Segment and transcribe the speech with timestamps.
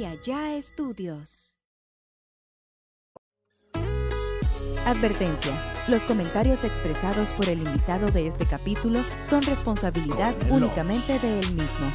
[0.00, 1.56] y allá estudios.
[4.86, 5.52] Advertencia.
[5.88, 11.86] Los comentarios expresados por el invitado de este capítulo son responsabilidad únicamente de él mismo.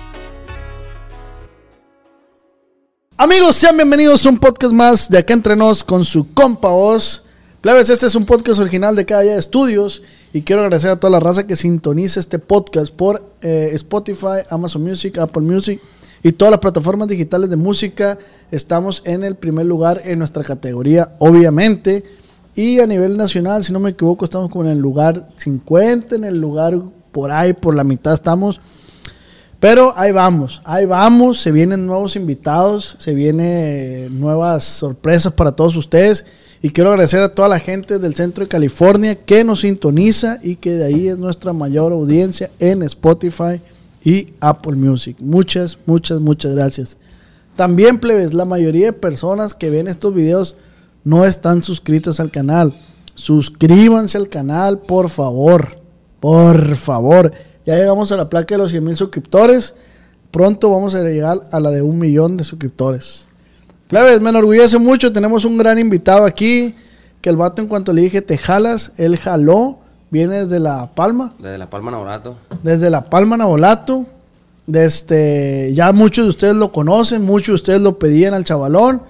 [3.18, 7.24] Amigos, sean bienvenidos a un podcast más de Acá Entre Nos con su compa Oz.
[7.62, 11.10] Plebes, este es un podcast original de Cada Día Estudios y quiero agradecer a toda
[11.10, 15.82] la raza que sintoniza este podcast por eh, Spotify, Amazon Music, Apple Music
[16.26, 18.18] y todas las plataformas digitales de música.
[18.50, 22.04] Estamos en el primer lugar en nuestra categoría, obviamente.
[22.56, 26.24] Y a nivel nacional, si no me equivoco, estamos como en el lugar 50, en
[26.24, 28.60] el lugar por ahí, por la mitad estamos.
[29.60, 35.76] Pero ahí vamos, ahí vamos, se vienen nuevos invitados, se vienen nuevas sorpresas para todos
[35.76, 36.26] ustedes.
[36.60, 40.56] Y quiero agradecer a toda la gente del centro de California que nos sintoniza y
[40.56, 43.62] que de ahí es nuestra mayor audiencia en Spotify
[44.06, 45.18] y Apple Music.
[45.20, 46.98] Muchas, muchas, muchas gracias.
[47.58, 50.56] También, plebes, la mayoría de personas que ven estos videos
[51.04, 52.72] no están suscritas al canal.
[53.16, 55.80] Suscríbanse al canal, por favor.
[56.20, 57.32] Por favor.
[57.66, 59.74] Ya llegamos a la placa de los 100 mil suscriptores.
[60.32, 63.28] Pronto vamos a llegar a la de un millón de suscriptores.
[63.88, 65.14] Plebes, me enorgullece mucho.
[65.14, 66.76] Tenemos un gran invitado aquí.
[67.22, 69.80] Que el vato, en cuanto le dije, te jalas, él jaló.
[70.10, 71.34] Viene desde La Palma.
[71.40, 72.38] Desde La Palma Navolato.
[72.64, 74.06] Desde La Palma Navolato.
[74.68, 79.04] Desde, ya muchos de ustedes lo conocen, muchos de ustedes lo pedían al chavalón.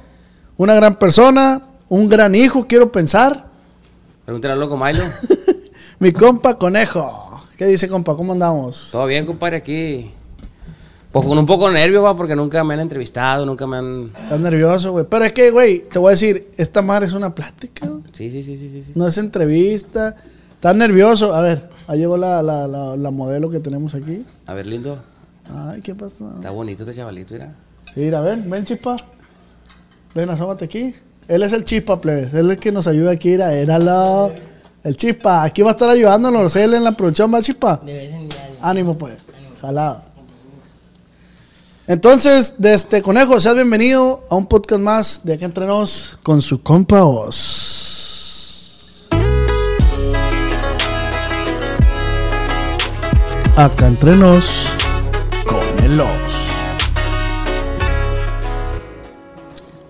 [0.58, 3.48] Una gran persona, un gran hijo, quiero pensar.
[4.26, 5.04] Pregúntale al loco Milo.
[6.00, 7.42] Mi compa Conejo.
[7.58, 8.16] ¿Qué dice, compa?
[8.16, 8.90] ¿Cómo andamos?
[8.92, 10.12] Todo bien, compadre, aquí.
[11.12, 14.12] Pues con un poco de nervios, va, porque nunca me han entrevistado, nunca me han.
[14.24, 15.06] Estás nervioso, güey.
[15.10, 18.04] Pero es que, güey, te voy a decir, esta madre es una plática, güey.
[18.12, 18.84] Sí, sí, sí, sí.
[18.84, 18.92] sí.
[18.96, 20.18] No es entrevista.
[20.66, 21.36] Estás nervioso.
[21.36, 24.26] A ver, ahí llegó la, la, la, la modelo que tenemos aquí.
[24.48, 24.98] A ver, lindo.
[25.48, 26.26] Ay, ¿qué pasa?
[26.38, 27.54] Está bonito este chavalito, mira.
[27.94, 28.96] Sí, mira, ven, ven, chispa.
[30.16, 30.96] Ven, asómate aquí.
[31.28, 32.34] Él es el chispa, plebes.
[32.34, 33.30] Él es el que nos ayuda aquí.
[33.30, 34.34] Mira, éralo.
[34.84, 35.44] El chispa.
[35.44, 36.56] Aquí va a estar ayudándonos.
[36.56, 37.80] Él en la producción, ¿va, chispa?
[38.60, 39.20] Ánimo, pues.
[39.62, 40.02] Jalado.
[41.86, 46.42] Entonces, de este conejo, seas bienvenido a un podcast más de Acá Entre Nos con
[46.42, 47.85] su compa Oz.
[53.58, 54.68] Acá Entre Nos
[55.48, 56.10] con el Oz.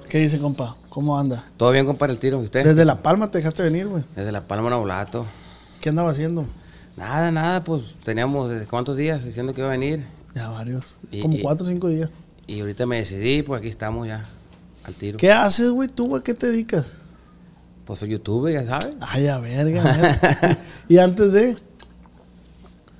[0.10, 0.78] ¿Qué dice, compa?
[0.90, 1.44] ¿Cómo anda?
[1.58, 2.42] Todo bien, compadre, el tiro.
[2.42, 2.64] ¿Y usted?
[2.64, 4.04] Desde La Palma te dejaste venir, güey.
[4.16, 5.26] Desde La Palma Navolato.
[5.82, 6.46] ¿Qué andaba haciendo?
[6.96, 10.06] Nada, nada, pues teníamos desde cuántos días diciendo que iba a venir.
[10.34, 10.98] Ya varios.
[11.12, 12.12] Y- Como y- cuatro o cinco días.
[12.48, 14.24] Y ahorita me decidí, pues aquí estamos ya,
[14.84, 15.18] al tiro.
[15.18, 15.90] ¿Qué haces, güey?
[15.90, 16.22] ¿Tú, güey?
[16.22, 16.86] ¿Qué te dedicas?
[17.86, 18.96] Pues soy youtuber, ya sabes.
[19.02, 20.58] Ay, a verga.
[20.88, 21.58] y antes de.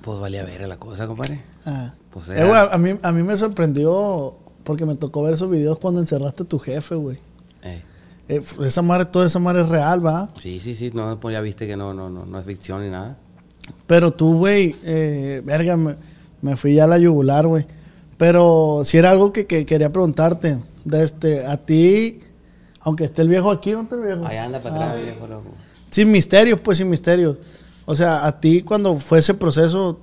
[0.06, 1.42] Pues valía ver la cosa, compadre.
[1.66, 1.92] Ah.
[2.10, 5.50] Pues Eh, era- güey, a, mí, a mí me sorprendió porque me tocó ver esos
[5.50, 7.18] videos cuando encerraste a tu jefe, güey.
[7.62, 7.82] Eh,
[8.28, 10.30] Eh, esa madre, toda esa madre es real, ¿va?
[10.40, 12.90] sí, sí, sí, no, pues ya viste que no, no, no, no es ficción ni
[12.90, 13.16] nada.
[13.86, 15.96] Pero tú, güey, eh, verga, me,
[16.42, 17.66] me fui ya a la yugular, güey.
[18.16, 20.58] Pero si era algo que, que quería preguntarte.
[20.84, 22.20] De este, a ti,
[22.80, 24.26] aunque esté el viejo aquí, ¿dónde está el viejo?
[24.26, 25.50] Ahí anda para atrás, viejo loco.
[25.90, 27.36] Sin misterios, pues sin misterios.
[27.86, 30.00] O sea, a ti cuando fue ese proceso,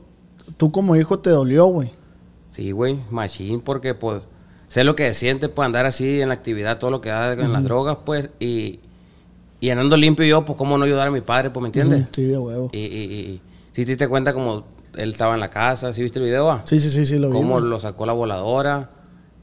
[0.57, 1.91] tú como hijo te dolió, güey.
[2.49, 4.23] Sí, güey, machín, porque pues
[4.69, 7.53] sé lo que siente, pues andar así en la actividad, todo lo que da en
[7.53, 8.79] las drogas, pues, y,
[9.59, 12.07] y andando limpio yo, pues cómo no ayudar a mi padre, pues, ¿me entiendes?
[12.11, 12.69] Sí, de huevo.
[12.71, 13.41] Y, y, y
[13.71, 14.63] si te diste cuenta como
[14.95, 16.49] él estaba en la casa, ¿sí viste el video?
[16.49, 16.61] ah?
[16.65, 17.33] Sí, sí, sí, sí, lo vi.
[17.33, 18.91] Cómo lo sacó la voladora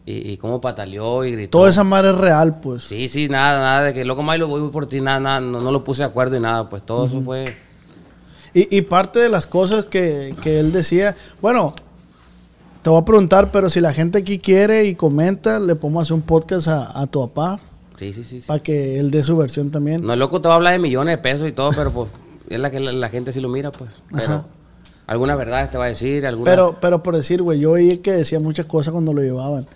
[0.07, 1.59] y, y cómo pataleó y gritó.
[1.59, 2.85] Toda esa madre es real, pues.
[2.85, 5.71] Sí, sí, nada, nada, de que loco Milo voy por ti, nada, nada, no, no
[5.71, 7.45] lo puse de acuerdo y nada, pues todo eso fue...
[8.55, 11.75] Y, y parte de las cosas que, que él decía, bueno,
[12.83, 16.15] te voy a preguntar, pero si la gente aquí quiere y comenta, le podemos hacer
[16.15, 17.61] un podcast a, a tu papá
[17.97, 18.41] Sí, sí, sí.
[18.41, 18.47] sí.
[18.47, 20.03] para que él dé su versión también.
[20.05, 22.09] No, loco te va a hablar de millones de pesos y todo, pero pues
[22.49, 23.91] es la que la, la gente sí lo mira, pues.
[24.11, 24.47] Pero Ajá.
[25.07, 26.51] alguna verdad te va a decir, alguna...
[26.51, 29.67] Pero, pero por decir, güey, yo oí que decía muchas cosas cuando lo llevaban.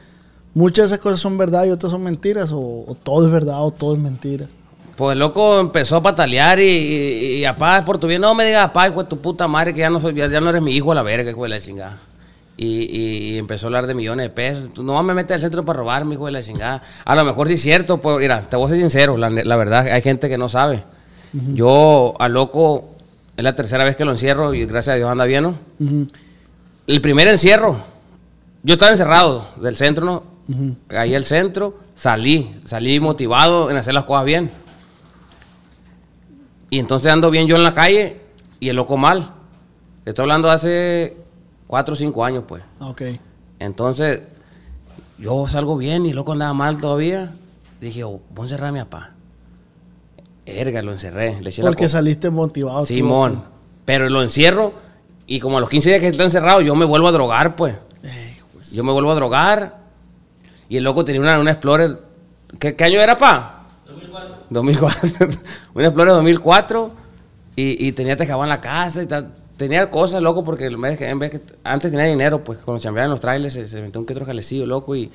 [0.55, 3.63] Muchas de esas cosas son verdad y otras son mentiras, o, o todo es verdad
[3.63, 4.49] o todo es mentira.
[4.97, 8.45] Pues el loco empezó a patalear y, y, y apá, por tu bien, no me
[8.47, 10.63] digas apá, hijo de tu puta madre, que ya no, soy, ya, ya no eres
[10.63, 11.99] mi hijo a la verga, hijo de la chingada.
[12.57, 12.67] Y,
[13.35, 14.73] y- empezó a hablar de millones de pesos.
[14.73, 16.81] Tú no me metes al centro para robarme, hijo de la chingada.
[17.05, 19.57] A lo mejor sí es cierto, pues mira, te voy a ser sincero, la, la
[19.57, 20.85] verdad, hay gente que no sabe.
[21.33, 22.91] Yo al loco,
[23.37, 25.59] es la tercera vez que lo encierro y gracias a Dios anda bien, ¿no?
[26.87, 27.79] El primer encierro,
[28.63, 30.23] yo estaba encerrado del centro, ¿no?
[30.49, 30.77] ujú.
[30.87, 34.53] Caí al centro, salí, salí motivado en hacer las cosas bien.
[36.71, 38.21] Y entonces ando bien yo en la calle
[38.61, 39.33] y el loco mal.
[40.03, 41.17] Te estoy hablando de hace
[41.67, 42.63] cuatro o cinco años, pues.
[42.81, 43.03] Ok.
[43.59, 44.23] Entonces,
[45.19, 47.31] yo salgo bien y el loco andaba mal todavía.
[47.81, 49.11] Dije, oh, voy a encerrar a mi papá.
[50.47, 51.41] Erga, lo encerré.
[51.41, 52.81] Le eché la Porque saliste motivado.
[52.81, 53.45] tú, Simón.
[53.85, 54.75] Pero lo encierro
[55.27, 57.75] y como a los 15 días que está encerrado, yo me vuelvo a drogar, pues.
[58.03, 58.71] Ey, pues.
[58.71, 59.79] Yo me vuelvo a drogar.
[60.69, 62.03] Y el loco tenía una, una Explorer.
[62.59, 63.64] ¿Qué, qué año era, pa?
[64.55, 65.01] 2004.
[65.03, 65.41] 2004.
[65.75, 66.91] una Explorer 2004.
[67.57, 69.33] Y, y tenía tejabán en la casa y tal.
[69.57, 72.83] Tenía cosas, loco, porque en vez que, en vez que antes tenía dinero, pues cuando
[72.83, 75.09] chambeaba en los trailers se, se metió un que otro jalecillo, loco, y,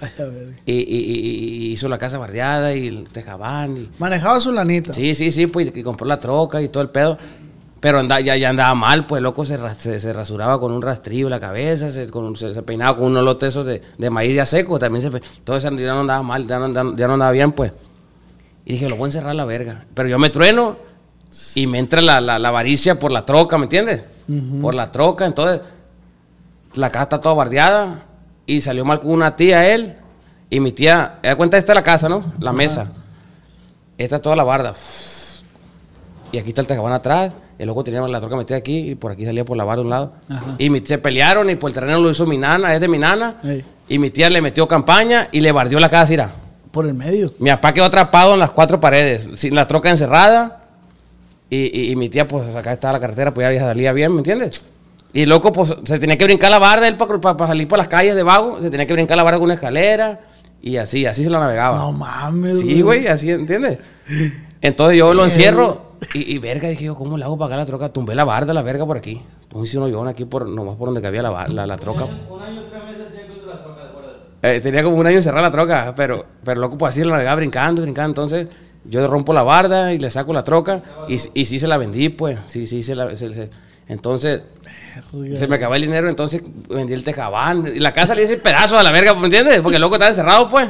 [0.66, 3.76] y, hizo la casa bardeada y el tejabán.
[3.78, 4.94] Y, Manejaba su lanita.
[4.94, 7.18] Sí, sí, sí, pues y compró la troca y todo el pedo.
[7.82, 11.28] Pero anda- ya, ya andaba mal, pues loco se, se, se rasuraba con un rastrillo
[11.28, 14.10] en la cabeza, se, con un- se, se peinaba con un olote esos de, de
[14.10, 17.08] maíz ya seco, también se todo eso ya no andaba mal, ya no, andaba- ya
[17.08, 17.72] no andaba bien, pues.
[18.70, 19.86] Y dije, lo voy a encerrar a la verga.
[19.96, 20.78] Pero yo me trueno
[21.56, 24.04] y me entra la, la, la avaricia por la troca, ¿me entiendes?
[24.62, 25.62] Por la troca, entonces
[26.76, 28.04] la casa está toda bardeada
[28.46, 29.96] y salió mal con una tía él
[30.52, 32.32] y mi tía, da cuenta esta es la casa, ¿no?
[32.40, 32.90] La mesa.
[33.98, 34.74] Esta es toda la barda.
[36.32, 37.32] Y aquí está el tejabán atrás.
[37.58, 39.86] El loco tenía la troca metida aquí y por aquí salía por la barda de
[39.86, 40.14] un lado.
[40.30, 40.56] Ajá.
[40.60, 43.00] Y mi- se pelearon y por el terreno lo hizo mi nana, es de mi
[43.00, 43.36] nana.
[43.44, 43.66] Ey.
[43.90, 46.30] Y mi tía le metió campaña y le bardió la casa, mira.
[46.72, 47.32] Por el medio.
[47.40, 50.64] Mi papá quedó atrapado en las cuatro paredes, sin la troca encerrada.
[51.50, 54.20] Y, y- y mi tía, pues acá estaba la carretera, pues ya salía bien, ¿me
[54.20, 54.66] entiendes?
[55.14, 57.88] Y el loco, pues se tenía que brincar la barda él para salir por las
[57.88, 58.62] calles de vago.
[58.62, 60.20] Se tenía que brincar la barda con una escalera.
[60.62, 61.78] Y así, así se la navegaba.
[61.80, 63.80] No mames, Sí, güey, así, ¿entiendes?
[64.62, 67.66] Entonces yo lo encierro y, y verga, dije yo, ¿cómo le hago para acá la
[67.66, 67.90] troca?
[67.90, 69.22] Tumbé la barda, la verga por aquí.
[69.52, 72.06] Un hoyón aquí, por, nomás por donde cabía la, la, la troca.
[74.42, 77.36] Eh, tenía como un año encerrada la troca, pero, pero loco, pues así la navegaba
[77.38, 78.10] brincando, brincando.
[78.24, 78.48] Entonces
[78.86, 82.10] yo rompo la barda y le saco la troca y, y sí se la vendí,
[82.10, 82.38] pues.
[82.46, 83.16] Sí, sí, se la...
[83.18, 83.50] se- se-
[83.88, 84.42] entonces
[85.36, 87.66] se me acabó el dinero, entonces vendí el tejabán.
[87.76, 89.62] Y la casa le hice pedazos a la verga, ¿me entiendes?
[89.62, 90.70] Porque el loco estaba encerrado, pues.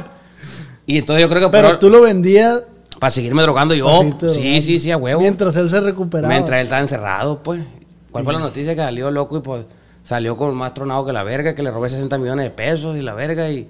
[0.86, 1.48] Y entonces yo creo que...
[1.52, 2.64] Pero por- tú lo vendías.
[2.98, 3.86] para seguirme drogando yo.
[3.88, 4.34] sí, drogando.
[4.34, 5.20] sí, sí, a huevo.
[5.20, 6.32] Mientras él se recuperaba.
[6.32, 7.60] Mientras él estaba encerrado, pues.
[8.10, 9.64] ¿Cuál fue la noticia que salió loco y pues
[10.04, 13.02] salió con más tronado que la verga, que le robé 60 millones de pesos y
[13.02, 13.68] la verga y...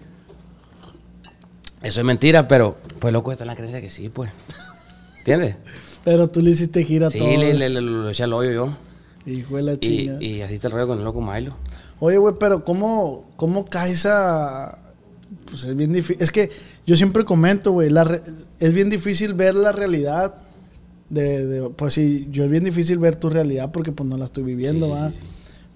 [1.82, 4.30] Eso es mentira, pero pues loco está en la creencia que sí, pues.
[5.18, 5.56] ¿Entiendes?
[6.04, 7.28] Pero tú le hiciste gira Sí, todo.
[7.28, 8.76] le, le, le- lo eché al hoyo yo.
[9.26, 10.22] Hijo de la Y, chinga.
[10.22, 11.56] y así está el rollo con el loco Milo.
[11.98, 14.82] Oye, güey, pero ¿cómo, cómo caes a...?
[15.46, 16.22] Pues es bien difícil.
[16.22, 16.50] Es que
[16.86, 18.22] yo siempre comento, güey, re-
[18.58, 20.34] es bien difícil ver la realidad
[21.08, 24.24] de, de- Pues sí, yo es bien difícil ver tu realidad porque pues no la
[24.26, 25.08] estoy viviendo, Sí, sí, ¿va?
[25.08, 25.26] sí, sí.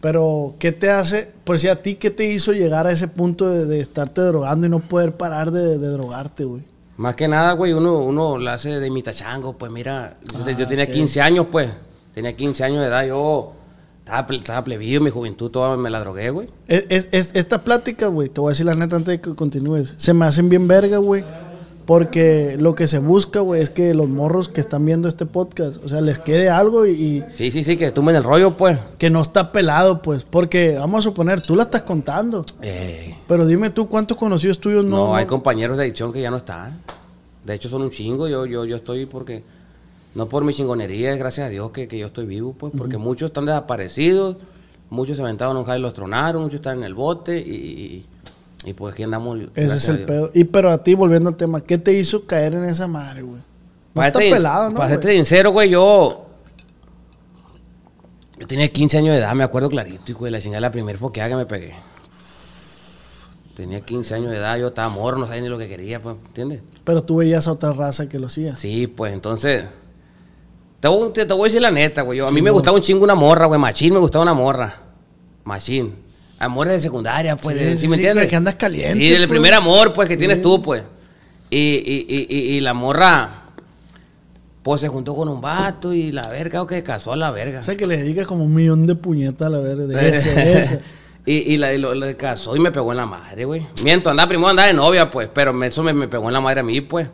[0.04, 1.32] Pero, ¿qué te hace?
[1.44, 4.66] Por si a ti, ¿qué te hizo llegar a ese punto de, de estarte drogando
[4.66, 6.60] y no poder parar de, de drogarte, güey?
[6.98, 10.66] Más que nada, güey, uno, uno la hace de mitachango, pues mira, yo, Ah, yo
[10.66, 10.90] tenía ok.
[10.90, 11.70] 15 años, pues,
[12.12, 13.54] tenía 15 años de edad, yo
[14.00, 16.50] estaba, estaba plebido, mi juventud toda me la drogué, güey.
[16.68, 19.34] Es, es- es- esta plática, güey, te voy a decir la neta antes de que
[19.34, 19.94] continúes.
[19.96, 21.24] Se me hacen bien verga, güey.
[21.86, 25.84] Porque lo que se busca, güey, es que los morros que están viendo este podcast,
[25.84, 28.78] o sea, les quede algo y, y Sí, sí, sí, que tumben el rollo, pues.
[28.96, 30.24] que no está pelado, pues.
[30.24, 32.46] Porque, vamos a suponer, tú la estás contando.
[32.62, 35.16] Eh, Pero dime tú, ¿cuántos conocidos tuyos no, no?
[35.16, 36.80] hay compañeros de edición que ya no están.
[37.44, 39.42] De hecho, son un chingo, yo, yo, yo estoy porque,
[40.14, 42.96] no por mi chingonería, es gracias a Dios que, que yo estoy vivo, pues, porque
[42.96, 44.36] muchos están desaparecidos,
[44.88, 47.50] muchos se aventaron a un jale y los tronaron, muchos están en el bote y,
[47.52, 48.06] y-
[48.64, 49.38] y, pues aquí andamos.
[49.54, 50.30] Ese es el pedo.
[50.34, 53.38] Y pero a ti, volviendo al tema, ¿qué te hizo caer en esa madre, güey?
[53.40, 53.44] No
[53.94, 54.76] Para está serte, pelado, ¿no?
[54.76, 56.26] para serte sincero, güey, yo.
[58.38, 60.98] Yo tenía 15 años de edad, me acuerdo clarito, hijo de la chingada, la primera
[60.98, 61.74] foqueada que me pegué.
[63.56, 66.16] Tenía 15 años de edad, yo estaba morro, no sabía ni lo que quería, pues,
[66.26, 66.60] ¿entiendes?
[66.82, 68.56] Pero tú veías a otra raza que lo hacía.
[68.56, 69.64] Sí, pues entonces.
[70.80, 72.18] Te voy, te, te voy a decir la neta, güey.
[72.18, 72.54] yo- A mí Sí, me no.
[72.54, 73.60] gustaba un chingo una morra, güey.
[73.60, 74.76] Machín me gustaba una morra.
[75.44, 75.94] Machín.
[76.38, 77.56] Amores de secundaria, pues.
[77.58, 78.24] Sí, de- sí, ¿sí me entiendes?
[78.24, 79.28] que- que andas caliente, Sí, del pues.
[79.30, 80.82] primer amor, pues, que tienes tú, pues.
[81.50, 83.42] Y, y, y, y, y la morra,
[84.62, 87.60] pues, se juntó con un vato y la verga, o que casó a la verga.
[87.60, 89.84] O sea, que le dedicas como un millón de puñetas a la verga.
[89.86, 90.80] De ese, ese.
[91.26, 93.66] y y, la, y lo, lo casó y me pegó en la madre, güey.
[93.84, 96.60] Miento, andaba primero andaba de novia, pues, pero eso me, me pegó en la madre
[96.60, 97.06] a mí, pues.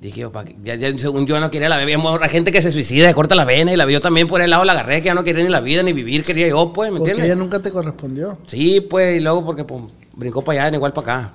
[0.00, 0.56] Dije, yo, pa' qué?
[0.64, 1.98] ya, ya, según yo no quería la vida.
[2.22, 4.48] Hay gente que se suicida, se corta la vena y la yo también por el
[4.48, 6.90] lado la agarré, que ya no quería ni la vida ni vivir, quería yo, pues,
[6.90, 7.32] ¿me Porque entiendes?
[7.34, 8.38] ella nunca te correspondió.
[8.46, 9.82] Sí, pues, y luego porque pues,
[10.14, 11.32] brincó para allá, igual para acá.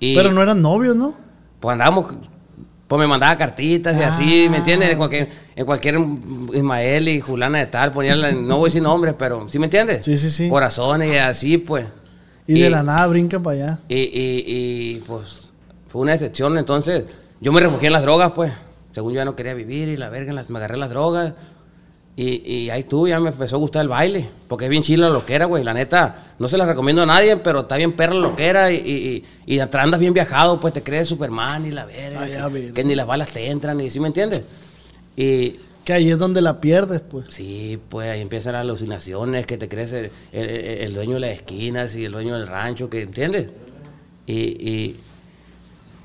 [0.00, 1.14] Y, Pero no eran novios, ¿no?
[1.60, 2.06] Pues andábamos,
[2.86, 4.60] pues me mandaba cartitas y así, ¿me Ah.
[4.60, 4.88] entiendes?
[4.90, 5.98] En cualquier, en cualquier
[6.54, 9.66] Ismael y Julana de tal, ponía, la- no voy a decir nombres, pero, ¿sí me
[9.66, 10.06] entiendes?
[10.06, 10.48] Sí, sí, sí.
[10.48, 11.84] Corazones y así, pues.
[12.46, 13.80] Y, de la nada brinca para allá.
[13.88, 15.52] Y, y, y, pues
[15.88, 17.04] fue una excepción, entonces
[17.40, 18.52] yo me refugié en las drogas, pues.
[18.92, 21.34] Según yo ya no quería vivir y la verga, las- me agarré las drogas.
[22.16, 25.06] Y, y ahí tú ya me empezó a gustar el baile, porque es bien chila
[25.06, 25.62] la loquera, güey.
[25.62, 28.76] La neta, no se la recomiendo a nadie, pero está bien perra la loquera y,
[29.46, 32.22] y, y atrás andas bien viajado, pues te crees Superman y la verga.
[32.22, 32.72] Ay, que, ver.
[32.72, 34.42] que ni las balas te entran, y ¿sí me entiendes?
[35.16, 35.54] Y
[35.84, 37.26] Que ahí es donde la pierdes, pues.
[37.30, 41.30] sí, pues ahí empiezan las alucinaciones, que te crees el, el- el dueño de las
[41.30, 43.48] esquinas y el dueño del rancho, que ¿entiendes?
[44.26, 45.00] Y, y,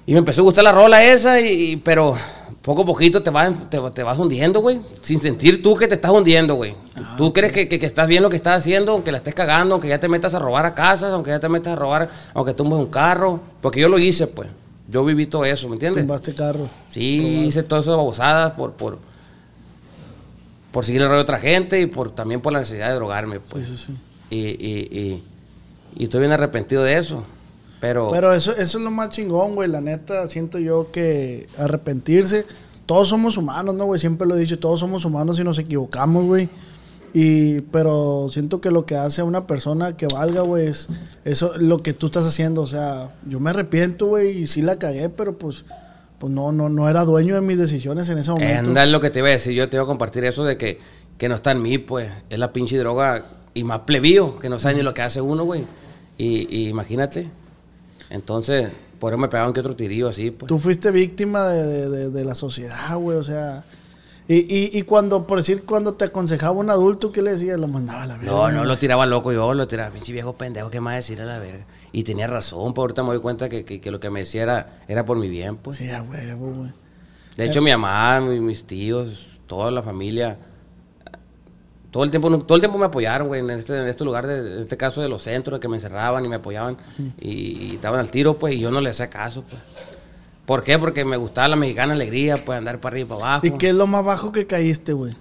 [0.06, 2.16] y me empezó a gustar la rola esa, y, pero
[2.62, 4.80] poco a poquito te vas, te, te vas hundiendo, güey.
[5.02, 6.76] Sin sentir tú que te estás hundiendo, güey.
[7.18, 9.76] tú crees que, que- que estás bien lo que estás haciendo, aunque la estés cagando,
[9.76, 12.54] aunque ya te metas a robar a casas, aunque ya te metas a robar, aunque
[12.54, 13.40] tumbes un carro.
[13.62, 14.50] Porque yo lo hice, pues.
[14.90, 16.04] Yo viví todo eso, ¿me entiendes?
[16.04, 16.70] Tumbaste carro.
[16.90, 19.00] Sí, hice todas esas babosadas por, por,
[20.72, 23.40] por seguir el rollo de otra gente y por también por la necesidad de drogarme,
[23.40, 23.66] pues.
[23.66, 23.94] Sí, sí, sí.
[24.30, 25.24] Y, y, y,
[25.98, 27.24] y estoy bien arrepentido de eso.
[27.84, 29.68] Pero, Pero eso, eso es lo más chingón, güey.
[29.68, 32.46] La neta, siento yo que arrepentirse.
[32.86, 34.00] Todos somos humanos, ¿no, güey?
[34.00, 36.50] Siempre lo he dicho, todos somos humanos y nos equivocamos, güey.
[37.14, 40.88] Y, pero siento que lo que hace a una persona que valga, güey, es
[41.26, 42.62] eso, lo que tú estás haciendo.
[42.62, 45.66] O sea, yo me arrepiento, güey, y sí la cagué, pero pues,
[46.20, 48.70] pues no, no, no era dueño de mis decisiones en ese momento.
[48.70, 49.56] anda es lo que te iba a decir.
[49.56, 50.80] Yo te iba a compartir eso de que,
[51.18, 52.10] que no está en mí, pues.
[52.30, 55.44] Es la pinche droga y más plebío, que no sabe ni lo que hace uno,
[55.44, 55.66] güey.
[56.18, 57.43] Y, y imagínate.
[58.14, 60.48] Entonces, por eso me pegaban que otro tirillo así, pues.
[60.48, 63.66] Tú fuiste víctima de, de- de- de la sociedad, güey, o sea.
[64.28, 67.60] Y, y, y cuando, por decir, cuando te aconsejaba un adulto, ¿qué le decías?
[67.60, 68.32] Lo mandaba a la verga.
[68.32, 71.26] No, no lo tiraba loco yo, lo tiraba, pinche viejo pendejo, ¿qué más decir a
[71.26, 71.66] la verga?
[71.92, 74.44] Y tenía razón, pues ahorita me doy cuenta que, que- que lo que me decía
[74.44, 75.78] era, era por mi bien, pues.
[75.78, 76.72] Sí, a huevo, güey.
[77.36, 80.38] De hecho, mi mamá, mi- mis tíos, toda la familia,
[81.94, 84.56] todo el tiempo, todo el tiempo me apoyaron, güey, en este, en este lugar, de,
[84.56, 86.76] en este caso de los centros, que me encerraban y me apoyaban
[87.22, 89.62] y, y estaban al tiro, pues, y yo no les hacía caso, pues.
[90.48, 90.80] ¿Por qué?
[90.80, 93.46] Porque me gustaba la mexicana alegría, pues, andar para arriba y para abajo.
[93.46, 95.16] ¿Y qué es lo más bajo que caíste, güey?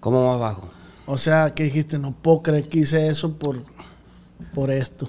[0.00, 0.68] ¿Cómo más bajo?
[1.06, 3.64] O sea, que dijiste, no puedo creer que hice eso por,
[4.54, 5.08] por esto.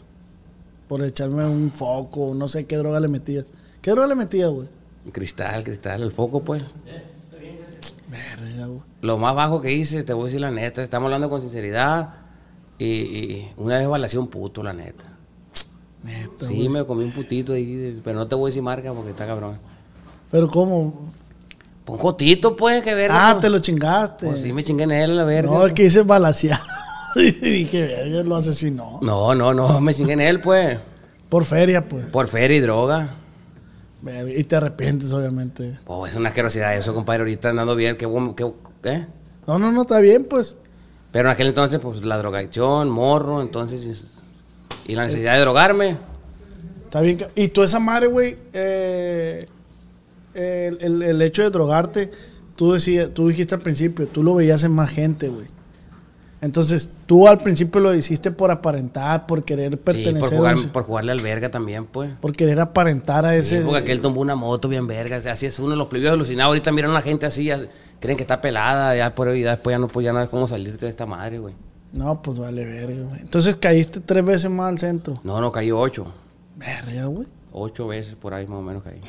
[0.87, 3.45] Por echarme un foco, no sé qué droga le metías.
[3.81, 4.69] ¿Qué droga le metías, güey?
[5.11, 6.63] Cristal, cristal, el foco, pues.
[9.01, 12.13] Lo más bajo que hice, te voy a decir la neta, estamos hablando con sinceridad.
[12.79, 15.05] Y, y una vez balacé un puto, la neta.
[16.03, 16.69] Neta, Sí, güey.
[16.69, 19.57] me comí un putito ahí, pero no te voy a decir marca porque está cabrón.
[20.31, 21.09] Pero ¿cómo?
[21.85, 23.29] Pues un jotito, pues, que verga.
[23.29, 24.25] Ah, te lo chingaste.
[24.25, 25.51] Pues sí, me chingué en él, la verga.
[25.51, 26.63] no, es que hice balaseado.
[27.15, 28.99] y dije, verga, lo asesinó.
[29.01, 30.79] No, no, no, me chingué en él, pues.
[31.29, 32.05] Por feria, pues.
[32.07, 33.17] Por feria y droga.
[34.35, 35.79] Y te arrepientes, obviamente.
[35.85, 37.21] Oh, es una asquerosidad eso, compadre.
[37.21, 38.43] Ahorita andando bien, qué bueno, qué.
[39.47, 40.55] No, no, no, está bien, pues.
[41.11, 43.85] Pero en aquel entonces, pues, la drogadicción, morro, entonces...
[43.85, 44.07] es-
[44.85, 45.97] Y la necesidad de drogarme.
[46.83, 47.19] Está bien.
[47.35, 49.47] Y tú esa madre, güey, eh,
[50.33, 52.11] el, el- el hecho de drogarte,
[52.55, 55.47] tú, decías, tú dijiste al principio, tú lo veías en más gente, güey.
[56.43, 60.69] Entonces, tú al principio lo hiciste por aparentar, por querer Sí, pertenecer, por, a un-
[60.69, 62.11] por jugarle al verga también, pues.
[62.19, 63.61] por querer aparentar a Sí, ese...
[63.61, 65.21] porque aquel tomó una moto bien verga.
[65.31, 66.49] Así es uno, los plebeyos alucinados.
[66.49, 67.59] Ahorita miran a la gente así, ya
[68.01, 68.95] creen que está pelada.
[68.95, 71.39] Ya por ya después ya no, pues, ya no hay cómo salirte de esta madre,
[71.39, 71.53] güey.
[71.93, 73.21] No, pues vale verga, güey.
[73.21, 75.21] Entonces caíste tres veces más al centro.
[75.23, 76.07] No, no, caí ocho.
[76.57, 77.27] Verga, güey.
[77.53, 78.99] Ocho veces por ahí más o menos caí.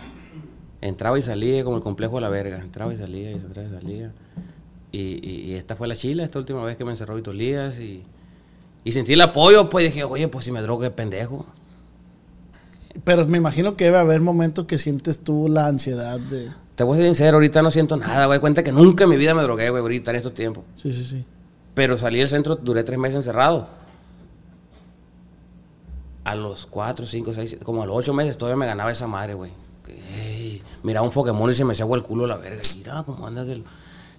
[0.80, 2.58] Entraba y salía como el complejo de la verga.
[2.58, 4.12] Entraba y salía y entraba y salía.
[4.96, 8.04] Y, esta fue la chila, esta última vez que me encerró Vito Lías y,
[8.84, 11.46] y sentí el apoyo, pues dije, oye, pues si me drogo, qué pendejo.
[13.02, 16.52] Pero me imagino que debe haber momentos que sientes tú la ansiedad de...
[16.76, 18.38] Te voy a ser sincero, ahorita no siento nada, güey.
[18.38, 20.64] Cuenta que nunca en mi vida me drogué, güey, ahorita en estos tiempos.
[20.76, 21.24] Sí, sí, sí.
[21.74, 23.66] Pero salí del centro, duré tres meses encerrado.
[26.22, 29.34] A los cuatro, cinco, seis, como a los ocho meses todavía me ganaba esa madre,
[29.34, 29.50] güey.
[30.16, 32.62] Ey, Miraba un Pokémon y se me agua el culo la verga.
[32.76, 33.62] Mira cómo anda que...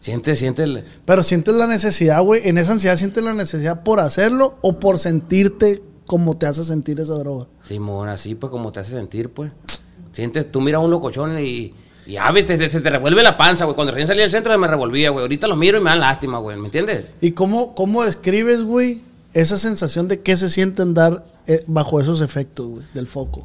[0.05, 0.83] Siente, siente el...
[1.03, 2.47] Pero sientes la necesidad, güey.
[2.47, 6.99] En esa ansiedad sientes la necesidad por hacerlo o por sentirte como te hace sentir
[6.99, 7.47] esa droga.
[7.67, 9.51] Simón, así pues como te hace sentir, pues.
[10.11, 11.73] Sientes, tú miras un locochón y...
[12.05, 13.73] Y a veces te, se te revuelve la panza, güey.
[13.73, 15.23] Cuando recién salí del centro me revolvía, güey.
[15.23, 16.55] Ahorita los miro y me dan lástima, güey.
[16.55, 17.07] ¿Me entiendes?
[17.19, 19.01] ¿Y cómo, cómo describes, güey,
[19.33, 23.43] esa sensación de qué se siente andar eh, bajo esos efectos, güey, del foco?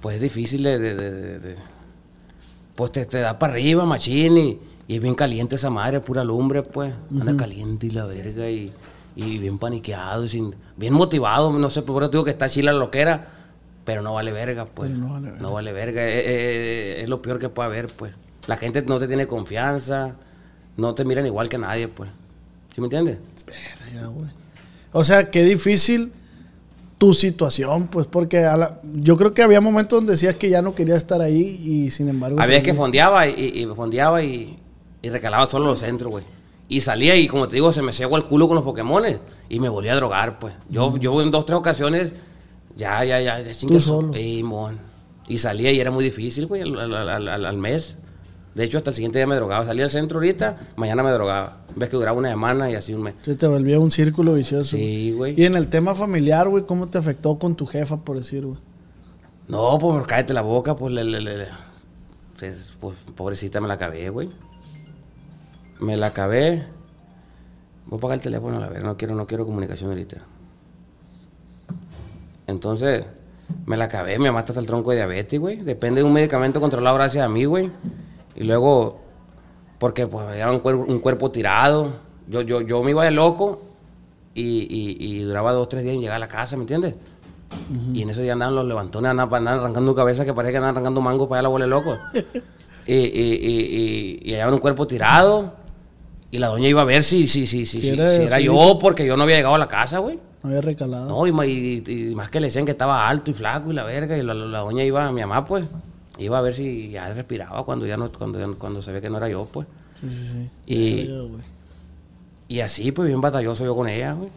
[0.00, 1.56] Pues es difícil de- de- de- de-
[2.74, 6.24] Pues te, te da para arriba, machín, y, y es bien caliente esa madre, pura
[6.24, 6.92] lumbre, pues.
[7.10, 8.72] Anda caliente y la verga, y,
[9.16, 12.72] y bien paniqueado, y sin, bien motivado, no sé, por eso digo que está chila
[12.72, 13.28] la loquera,
[13.84, 14.90] pero no vale verga, pues.
[14.90, 15.42] Pero no vale verga.
[15.42, 18.12] No vale verga, eh, eh, es lo peor que puede haber, pues.
[18.46, 20.16] La gente no te tiene confianza,
[20.76, 22.10] no te miran igual que nadie, pues.
[22.74, 23.18] ¿Sí me entiendes?
[23.46, 24.28] Verga, güey.
[24.92, 26.12] O sea, qué difícil
[26.98, 30.62] tu situación, pues, porque a la- yo creo que había momentos donde decías que ya
[30.62, 32.40] no querías estar ahí y sin embargo...
[32.40, 34.58] Había que fondeaba y, y fondeaba y,
[35.04, 36.24] y recalaba solo los centros, güey.
[36.68, 39.18] Y salía y como te digo, se me cegó el culo con los Pokémones.
[39.50, 40.54] Y me volví a drogar, pues.
[40.70, 42.12] Yo, yo en dos, tres ocasiones,
[42.74, 44.16] ya, ya, ya, ya su- solo.
[44.16, 44.78] Y, mon.
[45.28, 47.96] y salía y era muy difícil, güey, al, al- al- al- al mes.
[48.54, 49.66] De hecho, hasta el siguiente día me drogaba.
[49.66, 51.58] Salía al centro ahorita, mañana me drogaba.
[51.76, 53.14] Ves que duraba una semana y así un mes.
[53.22, 54.76] Se te volvía un círculo vicioso.
[54.76, 55.34] Sí, güey.
[55.38, 58.58] Y en el tema familiar, güey, ¿cómo te afectó con tu jefa, por decir, güey?
[59.48, 61.48] No, pues cállate la boca, pues, le, le- le- le-
[62.38, 64.30] pues, pues, pobrecita me la acabé, güey.
[65.80, 66.66] Me la acabé.
[67.86, 70.16] Voy a pagar el teléfono, a ver, no quiero, no quiero comunicación ahorita.
[72.46, 73.04] Entonces,
[73.66, 75.56] me la acabé, me mata hasta el tronco de diabetes, güey.
[75.56, 77.70] Depende de un medicamento controlado gracias a mí, güey.
[78.36, 79.00] Y luego,
[79.78, 81.94] porque pues había un, cuer- un cuerpo tirado.
[82.28, 83.62] Yo, yo, yo me iba de loco
[84.34, 86.94] y, y- y duraba dos, tres días en llegar a la casa, ¿me entiendes?
[87.92, 91.00] Y en eso ya andaban los levantones, andaban, arrancando cabeza que parece que andaban arrancando
[91.00, 91.96] mango para allá la bola de loco.
[92.86, 95.63] y, y, y, y, y un cuerpo tirado.
[96.34, 99.06] Y la doña iba a ver si, si, si, si, Si era si yo, porque
[99.06, 100.18] yo no había llegado a la casa, güey.
[100.42, 101.08] No había recalado.
[101.08, 103.74] No, y, ma- y- y más que le decían que estaba alto y flaco y
[103.74, 104.18] la verga.
[104.18, 105.64] Y la, la doña iba, mi mamá, pues,
[106.18, 109.10] iba a ver si ya respiraba cuando ya no, cuando, ya- cuando se ve que
[109.10, 109.68] no era yo, pues.
[110.00, 110.50] Sí, sí, sí.
[110.74, 111.08] Y-.
[112.48, 114.30] Y así, pues, bien batalloso yo con ella, güey.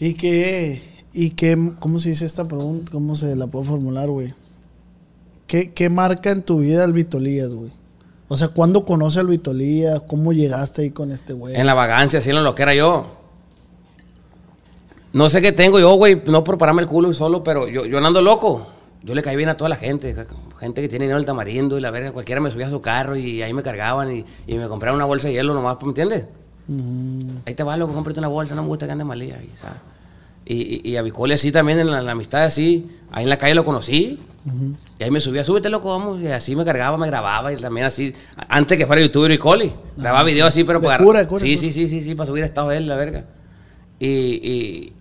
[0.00, 0.80] ¿Y qué,
[1.12, 2.90] y qué, cómo se dice esta pregunta?
[2.90, 4.32] ¿Cómo se la puedo formular, güey?
[5.46, 7.70] ¿Qué, ¿Qué marca en tu vida el Vitolías, güey?
[8.34, 10.02] O sea, ¿cuándo conoces al Vitolías?
[10.08, 11.54] ¿Cómo llegaste ahí con este güey?
[11.54, 13.06] En la vagancia, así en lo que era yo.
[15.12, 18.04] No sé qué tengo yo, güey, no por pararme el culo solo, pero yo, yo
[18.04, 18.66] ando loco.
[19.04, 20.16] Yo le caí bien a toda la gente,
[20.58, 23.14] gente que tiene dinero del tamarindo y la verga, cualquiera me subía a su carro
[23.14, 26.24] y ahí me cargaban y, y me compraron una bolsa de hielo nomás, ¿me entiendes?
[27.46, 29.76] Ahí te va, loco, cómprate una bolsa, no me gusta que ande malía, ahí, ¿sabes?
[30.46, 33.30] Y, y, y a Vicoli así también, en la, en la amistad así, ahí en
[33.30, 34.18] la calle lo conocí.
[34.98, 36.20] Y ahí me subía, súbete loco, vamos.
[36.20, 37.50] Y así me cargaba, me grababa.
[37.50, 39.72] Y también así, a- antes que fuera youtuber y Coli.
[39.96, 41.02] Grababa videos así, pero para.
[41.02, 43.24] cura, cura, sí, sí, sí, sí, sí, para subir estado él, la verga.
[43.98, 44.92] Y, y,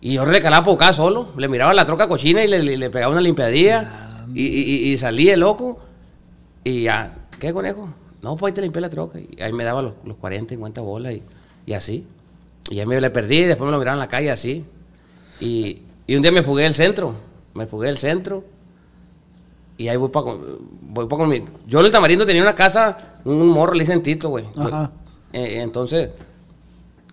[0.00, 1.28] y yo recalaba por acá solo.
[1.36, 4.24] Le miraba la troca cochina y le, le- le pegaba una limpiadilla.
[4.34, 5.78] Y, y, y- y salía loco.
[6.64, 7.94] Y ya, ¿qué conejo?
[8.20, 9.20] No, pues ahí te limpié la troca.
[9.20, 11.22] Y ahí me daba los, los 40, 50 bolas y,
[11.66, 12.04] y así.
[12.68, 14.64] Y ahí me le perdí y después me lo miraba en la calle así.
[15.40, 17.14] Y, y un día me fugué del centro.
[17.54, 18.44] Me fugué del centro.
[19.76, 20.26] Y ahí voy para
[20.80, 21.42] voy pa con mi...
[21.66, 24.44] Yo en el Tamarindo tenía una casa, un morro, le dicen Tito, güey.
[24.56, 24.90] Ajá.
[25.32, 26.10] Eh, entonces,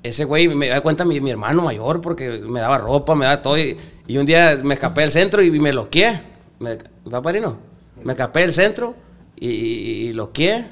[0.02, 3.42] ese güey me da cuenta mi, mi hermano mayor porque me daba ropa, me daba
[3.42, 3.58] todo.
[3.58, 6.22] Y, y un día me escapé del centro y me loqueé.
[6.60, 6.78] Me,
[7.14, 7.58] ¿Va, padrino?
[8.04, 8.96] Me escapé del centro
[9.36, 10.68] y, y, y loqueé.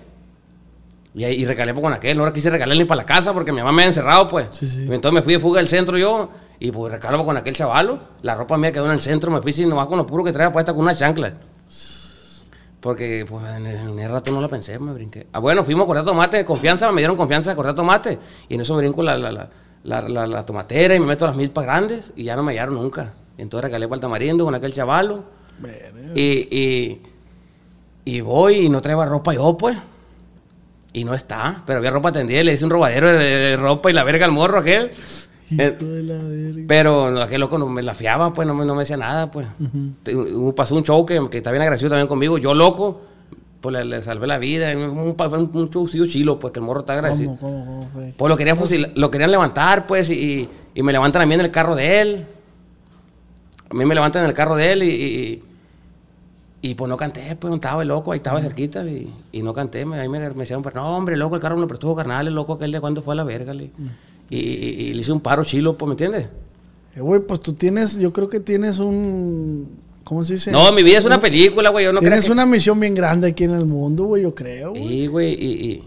[1.14, 2.18] Y, ahí- y recalé con aquel.
[2.18, 4.48] No quise recalar ni para la casa porque mi mamá me había encerrado, pues.
[4.52, 4.86] Sí, sí.
[4.90, 6.30] Y entonces me fui de fuga del centro yo
[6.66, 8.00] y pues recalé con aquel chavalo.
[8.22, 9.30] La ropa mía quedó en el centro.
[9.30, 11.34] Me fui sin nomás con lo puro que traía puesta con una chancla.
[12.80, 15.28] Porque pues, en, el, en el rato no la pensé, me brinqué.
[15.34, 18.18] Ah, bueno, fuimos a cortar tomate confianza, me dieron confianza de cortar tomate.
[18.48, 19.50] Y en eso brinco la, la, la,
[19.84, 22.76] la, la- la tomatera y me meto las milpas grandes y ya no me hallaron
[22.76, 23.14] nunca.
[23.38, 25.24] Entonces recalé para el tamarindo con aquel chavalo.
[26.16, 27.02] Y, y,
[28.06, 29.78] y voy y no traía ropa yo, pues.
[30.94, 33.90] Y no está, pero había ropa tendida y le hice un robadero de, de ropa
[33.90, 34.92] y la verga al morro aquel.
[35.60, 36.64] Eh, Hijo de la verga.
[36.68, 39.48] pero aquel loco no me la fiaba, pues no me, no me decía nada, pues.
[40.56, 42.38] Pasó un show que, que está bien agradecido también conmigo.
[42.38, 43.02] Yo loco,
[43.62, 44.72] pues le, le salvé la vida.
[44.76, 47.38] Un, un, un chilo, pues que el morro está agradecido.
[47.40, 48.14] ¿Cómo, cómo, cómo fue?
[48.18, 51.42] Pues lo querían, fusil- lo querían levantar, pues, y, y me levantan a mí en
[51.42, 52.26] el carro de él.
[53.70, 55.44] A mí me levantan en el carro de él y, y,
[56.70, 59.54] y, pues no canté, pues no estaba el loco, ahí estaba cerquita y, y no
[59.54, 59.84] canté.
[59.86, 62.28] Me, ahí me, me decían, pero no, hombre, loco, el carro me lo prestó carnal,
[62.28, 63.54] el loco aquel de cuando fue a la verga.
[63.54, 63.72] le-
[64.38, 66.28] y- y le hice un paro chilo, pues, ¿me entiendes?
[66.96, 69.82] Eh, güey, pues tú tienes, yo creo que tienes un.
[70.04, 70.52] ¿Cómo se dice?
[70.52, 71.86] No, mi vida es una película, güey.
[71.86, 72.32] Yo no creo tienes que...
[72.32, 74.88] una misión bien grande aquí en el mundo, güey, yo creo, güey.
[74.88, 75.84] Sí, güey, y, y,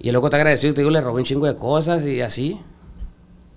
[0.00, 2.60] y el loco está agradecido, te digo, le robé un chingo de cosas y así.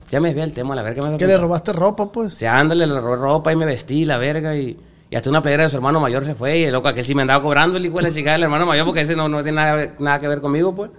[0.09, 2.33] Ya me desvié el tema, la verga me Que le robaste ropa, pues.
[2.33, 4.77] O sea, ándale, le robé ropa y me vestí, la verga, y,
[5.09, 7.13] y hasta una playera de su hermano mayor se fue, y el loco aquel sí
[7.13, 9.43] me andaba cobrando el hijo de la chica del hermano mayor, porque ese no, no
[9.43, 10.91] tiene nada, nada que ver conmigo, pues.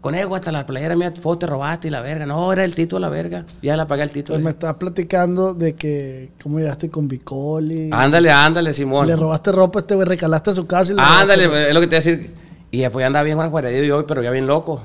[0.00, 2.24] Con él, güey, hasta la playera mía, vos te robaste y la verga.
[2.24, 3.44] No, era el Tito, la verga.
[3.62, 4.32] Ya la pagué el Tito.
[4.32, 7.90] Pues me estabas platicando de que cómo llegaste con Bicoli.
[7.92, 9.08] Ándale, ándale, Simón.
[9.08, 11.74] Le robaste ropa a este güey, recalaste a su casa y le Ándale, robaste es
[11.74, 12.34] lo que te iba a decir.
[12.70, 14.82] Y después andaba bien con el yo, pero ya bien loco.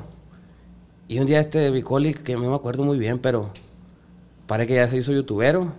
[1.07, 3.49] Y un día este Bicoli, que no me acuerdo muy bien, pero
[4.47, 5.73] parece que ya se hizo youtubero.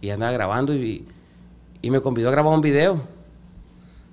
[0.00, 1.04] Y andaba grabando y,
[1.82, 3.02] y me convidó a grabar un video.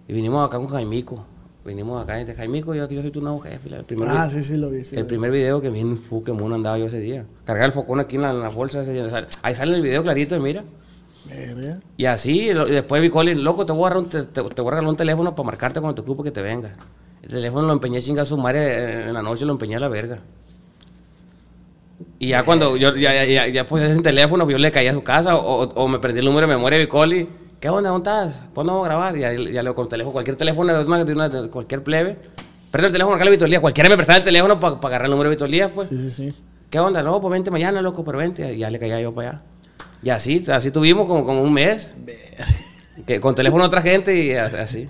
[0.08, 1.24] Y vinimos acá con Jaimico.
[1.68, 3.68] Vinimos acá de Jaimico, yo aquí yo soy tu nuevo jefe.
[3.76, 4.86] El primer, Ah, vi- sí, sí, lo vi.
[4.86, 5.10] sí, el lo vi.
[5.10, 7.26] primer video que bien Pokémon andaba yo ese día.
[7.44, 8.84] Cargar el focón aquí en la, en la bolsa.
[8.84, 10.64] ese- ahí sale el video clarito, y mira.
[11.98, 14.42] Y así, lo- y después vi Colin, loco, te voy a agarrar un, te, te-
[14.44, 16.72] te voy a regalar un teléfono para marcarte cuando te ocupe que te vengas.
[17.22, 19.90] El teléfono lo empeñé chinga su madre eh, en la noche, lo empeñé a la
[19.90, 20.20] verga.
[22.20, 24.88] Y ya cuando yo ya, ya, ya, ya pues ese teléfono, pues, yo le caí
[24.88, 27.28] a su casa o, o- me perdí el número de memoria de Bicoli.
[27.60, 27.90] ¿Qué onda?
[27.90, 28.36] ¿Dónde estás?
[28.54, 29.18] ¿Cuándo vamos a grabar?
[29.18, 32.18] Y ya, ya le con teléfono, cualquier teléfono de cualquier plebe.
[32.70, 33.60] Prende el teléfono acá la Vitolía.
[33.62, 35.90] Cualquiera me prestaba el teléfono para agarrar el número de Vitolía, pues.
[35.90, 36.36] Sí, sí, sí.
[36.70, 37.02] ¿Qué onda?
[37.02, 38.54] No, pues vente mañana, loco, pero vente.
[38.54, 39.42] Y ya le caía yo para allá.
[40.04, 41.96] Y así, así tuvimos como, como un mes.
[43.08, 44.90] Que, con teléfono de otra gente y a- así.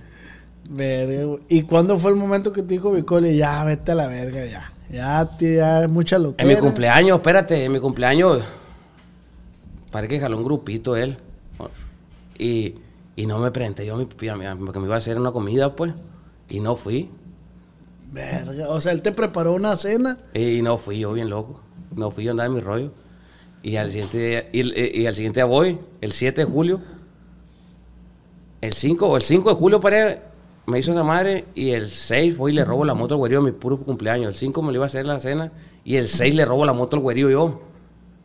[0.70, 1.38] Verga.
[1.48, 4.72] ¿Y cuándo fue el momento que te dijo Bicoli, ya, vete a la verga, ya?
[4.90, 6.46] Ya, ya es mucha En locura.
[6.46, 8.42] mi cumpleaños, espérate, en mi cumpleaños,
[9.92, 11.18] parece que jaló un grupito él.
[12.40, 12.76] Y,
[13.16, 14.96] y no me presenté yo a mi papi, a mi- a mi- porque me iba
[14.96, 15.94] a hacer una comida, pues.
[16.50, 17.10] Y no fui.
[18.12, 20.18] Verga, o sea, él te preparó una cena.
[20.34, 21.62] Y no fui yo bien loco.
[21.96, 22.92] No fui yo andaba en mi rollo.
[23.64, 26.80] Y al siguiente día, y, y al siguiente día voy, el 7 de julio.
[28.62, 30.22] El 5, o el 5 de julio paré,
[30.66, 31.46] me hizo esa madre.
[31.54, 34.30] Y el 6 voy y le robo la moto al güerío mi puro cumpleaños.
[34.30, 35.52] El 5 me lo iba a hacer la cena.
[35.84, 37.62] Y el 6 le robo la moto al güerío yo.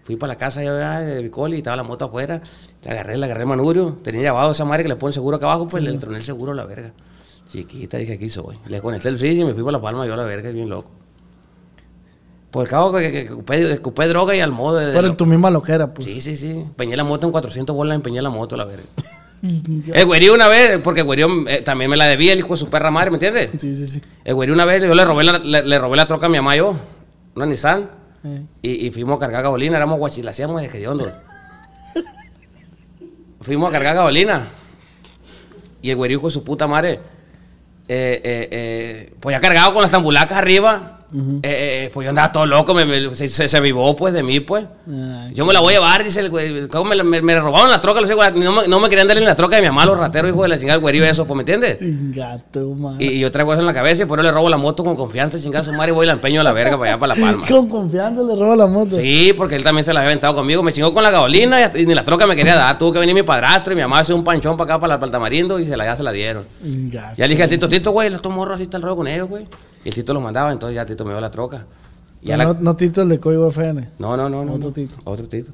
[0.05, 2.43] Fui para la casa yo, ah, de Bicoli y estaba la moto afuera.
[2.85, 3.99] La agarré, la agarré manubrio.
[4.03, 6.53] Tenía llevado esa madre que le pone seguro acá abajo, pues le troné el seguro
[6.53, 6.93] a la verga.
[7.51, 8.59] Chiquita, dije, aquí soy.
[8.67, 10.69] Le conecté el switch y me fui para la palma yo a la verga, bien
[10.69, 10.91] loco.
[12.51, 14.87] Por el cabo que, que, que ocupé, ocupé droga y al modo de...
[14.87, 16.07] de Pero en tu misma loquera, pues.
[16.07, 16.51] Sí, sí, sí.
[16.51, 18.85] Empeñé la moto en 400 bolas, empeñé la moto, la verga.
[19.43, 22.59] El güerío una vez, porque el güerío eh, también me la debía el hijo de
[22.59, 23.51] su perra madre, ¿me entiendes?
[23.61, 24.01] Sí, sí, sí.
[24.23, 26.37] El güerío una vez, yo le robé la, le, le robé la troca a mi
[26.37, 26.77] mamá yo,
[27.35, 27.91] una Nissan,
[28.23, 28.47] Eh.
[28.63, 31.07] y, y fuimos a cargar gasolina, éramos guachilacíamos de que hondo.
[33.43, 34.49] fuimos a cargar gasolina.
[35.81, 37.01] Y el güerío con su puta madre,
[37.89, 42.33] eh, eh, eh, pues ya cargado con las tambulacas arriba, eh, eh, pues yo andaba
[42.33, 43.61] todo loco, me, me- se, se,
[43.99, 44.65] pues de mí, pues.
[44.89, 46.69] Ay, Yo me la voy a llevar, dice el güey.
[46.69, 48.01] ¿Cómo me, me- me robaron la troca?
[48.01, 49.99] Los hijos, no, me, no me querían darle en la troca de mi mamá, los
[49.99, 51.77] rateros, hijo de la chingada, güerío, eso, pues, ¿me entiendes?
[52.15, 52.77] gato.
[52.99, 54.83] Y, y yo traigo eso en la cabeza y por eso le robo la moto
[54.85, 56.99] con confianza, chingada su madre, y voy y la empeño a la verga para allá,
[56.99, 57.47] para La Palma.
[57.53, 58.97] Con confianza le roba la moto.
[58.97, 60.63] Sí, porque él también se la había aventado conmigo.
[60.63, 62.79] Me chingó con la gasolina y, hasta- y ni la troca me quería dar.
[62.79, 65.11] Tuvo que venir mi padrastro y mi mamá hace un panchón para acá, para, el
[65.11, 66.45] tamarindo, y se la, ya se la dieron.
[66.63, 67.15] Gato.
[67.19, 69.29] Ya le dije al Tito, Tito, güey, estos morros así está el rollo con ellos,
[69.29, 69.47] güey.
[69.85, 71.67] Y el Tito los mandaba, entonces ya Tito me dio la troca.
[72.23, 73.89] Y No, la- no Tito el de Código FN.
[73.99, 74.45] No, no, no.
[74.45, 74.73] no Otro no.
[74.73, 74.97] Tito.
[75.05, 75.53] Otro Tito.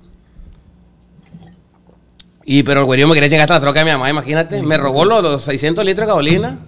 [2.45, 4.63] Y pero el güerío me quería chingar hasta la troca de mi mamá, imagínate.
[4.63, 6.59] Me robó los, los 600 litros de gasolina.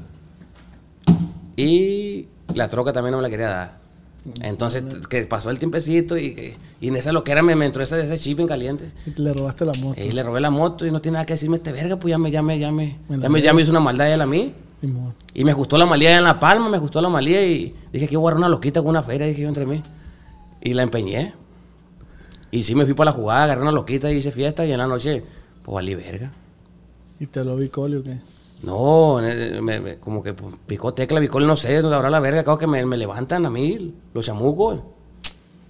[1.56, 3.80] Y la troca también no me la quería dar.
[4.42, 8.18] Entonces, que pasó el tiempecito y, y en esa loquera me, me entró ese, ese
[8.18, 8.90] chip en caliente.
[9.06, 9.98] Y le robaste la moto.
[9.98, 12.18] Y le robé la moto y no tiene nada que decirme este verga, pues ya
[12.18, 13.54] me, ya me, ya me, ya me, ya llevo.
[13.56, 14.52] me hizo una maldad él a mí.
[15.34, 18.14] Y me gustó la malía en La Palma, me gustó la malía y dije que
[18.14, 19.82] iba a agarrar una loquita con una feria, dije yo entre mí.
[20.62, 21.34] Y la empeñé.
[22.50, 24.78] Y sí me fui para la jugada, agarré una loquita y hice fiesta y en
[24.78, 25.22] la noche,
[25.62, 26.32] pues valí verga.
[27.20, 28.20] ¿Y te lo vi Coli o qué?
[28.62, 32.20] No, eh, me- me- como que pues, picó tecla, picó, no sé, no habrá la
[32.20, 34.80] verga, acabo que me, me levantan a mí, los chamucos.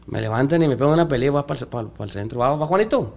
[0.07, 1.61] Me levantan y me pegan una pelea y vas para
[2.05, 2.41] el, centro.
[2.41, 3.15] ¿Va, va Juanito?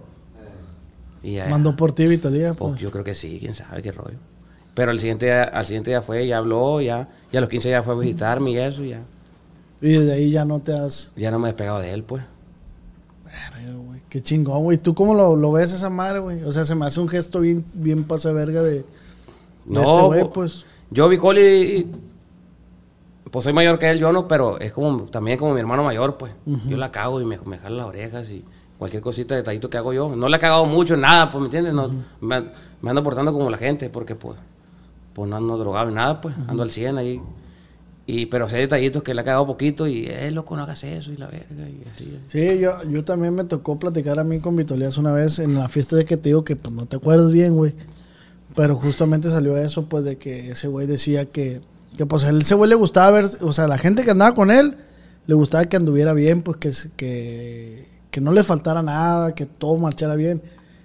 [1.22, 2.76] Y ya, Mandó por ti, pues Pues.
[2.78, 4.18] yo creo que sí, quién sabe qué rollo.
[4.74, 7.70] Pero al siguiente, día- al siguiente día fue, ya habló, ya, ya a los 15
[7.70, 9.02] ya fue a visitarme y eso, y ya.
[9.80, 11.12] Y desde ahí ya no te has.
[11.16, 12.24] Ya no me he despegado de él, pues.
[13.24, 14.00] Verga, güey.
[14.08, 14.78] Qué chingón, güey.
[14.78, 16.42] ¿Tú cómo lo, lo ves esa madre, güey?
[16.44, 18.84] O sea, se me hace un gesto bien, bien paso de verga de, de
[19.66, 20.64] No, este güey, po- pues.
[20.90, 21.86] Yo, Vicoli,
[23.30, 26.16] pues soy mayor que él, yo no, pero es como también como mi hermano mayor,
[26.16, 26.32] pues.
[26.66, 28.44] Yo la cago y me, me jala las orejas y
[28.78, 30.14] cualquier cosita, detallito que hago yo.
[30.14, 31.72] No le he cagado mucho nada, pues, ¿me entiendes?
[31.74, 32.44] No, me,
[32.80, 34.38] me ando portando como la gente, porque pues,
[35.14, 36.34] pues no ando drogado en nada, pues.
[36.48, 37.20] Ando al 100 ahí.
[38.06, 41.10] Y, pero sé detallitos que le ha cagado poquito y, eh, loco, no hagas eso
[41.10, 42.18] y la verga y así.
[42.26, 45.68] Sí, yo, yo también me tocó platicar a mí con Vitolías una vez en la
[45.70, 47.72] fiesta de que te digo que pues no te acuerdas bien, güey.
[48.54, 51.62] Pero justamente salió eso, pues, de que ese güey decía que,
[51.96, 54.34] que pues a él, ese güey le gustaba ver, o sea, la gente que andaba
[54.34, 54.76] con él,
[55.26, 59.78] le gustaba que anduviera bien, pues, que, que, que no le faltara nada, que todo
[59.78, 60.42] marchara bien.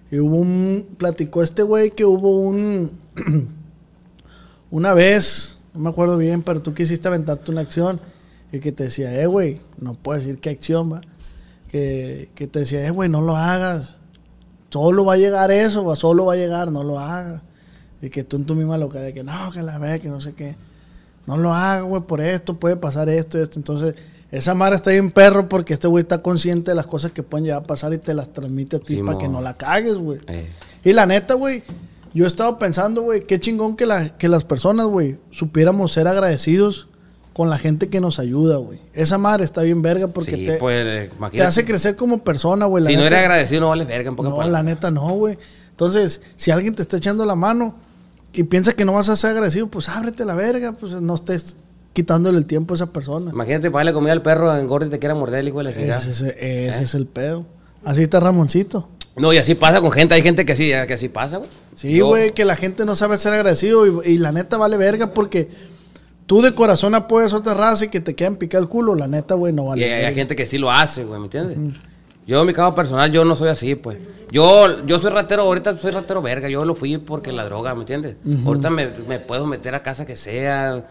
[0.10, 2.92] Y hubo un, platicó este güey que hubo un,
[4.72, 8.00] una vez, no me acuerdo bien, pero tú quisiste aventarte una acción
[8.52, 11.02] y que te decía, eh, güey, no puedo decir qué acción va,
[11.70, 13.98] que, que te decía, eh, güey, no lo hagas,
[14.70, 17.42] solo va a llegar eso, va, solo va a llegar, no lo hagas.
[18.02, 20.34] Y que tú en tu misma localidad, que no, que la ve, que no sé
[20.34, 20.56] qué,
[21.26, 23.60] no lo hagas, güey, por esto, puede pasar esto y esto.
[23.60, 23.96] Entonces,
[24.32, 27.46] esa madre está bien perro porque este güey está consciente de las cosas que pueden
[27.46, 30.20] llegar a pasar y te las transmite a ti para que no la cagues, güey.
[30.28, 30.48] Eh,
[30.86, 31.62] Y la neta, güey,
[32.14, 36.08] yo he estado pensando, güey, qué chingón que, la, que las personas, güey, supiéramos ser
[36.08, 36.88] agradecidos
[37.34, 38.80] con la gente que nos ayuda, güey.
[38.94, 42.66] Esa madre está bien verga porque sí, te, pues, eh, te hace crecer como persona,
[42.66, 42.86] güey.
[42.86, 44.64] Si no eres agradecido, no vales verga, en pocas No, palabras.
[44.64, 45.38] la neta no, güey.
[45.70, 47.76] Entonces, si alguien te está echando la mano
[48.34, 51.56] y piensa que no vas a ser agradecido, pues ábrete la verga, pues no estés
[51.94, 53.32] quitándole el tiempo a esa persona.
[53.32, 55.74] Imagínate, para darle comida al perro, engorde y te quiera morder el hijo de la
[55.74, 56.00] chingada.
[56.02, 56.68] Ese, ese- ¿Eh?
[56.68, 57.46] ese es el pedo.
[57.86, 58.90] Así está Ramoncito.
[59.16, 60.16] No, y así pasa con gente.
[60.16, 61.50] Hay gente que sí, que así pasa, güey.
[61.76, 65.14] Sí, güey, que la gente no sabe ser agradecido y, y la neta vale verga
[65.14, 65.50] porque
[66.26, 69.08] tú de corazón apoyas a otra raza y que te quedan picar el culo, la
[69.08, 70.16] neta, güey, no Y vale hay, hay verga.
[70.16, 71.58] gente que sí lo hace, güey, ¿me entiendes?
[72.28, 73.98] Yo, en mi caso personal, yo no soy así, pues.
[74.32, 76.48] Yo, yo soy ratero, ahorita soy ratero verga.
[76.48, 78.16] Yo lo fui porque la droga, ¿me entiendes?
[78.46, 80.86] Ahorita me, me puedo meter a casa que sea.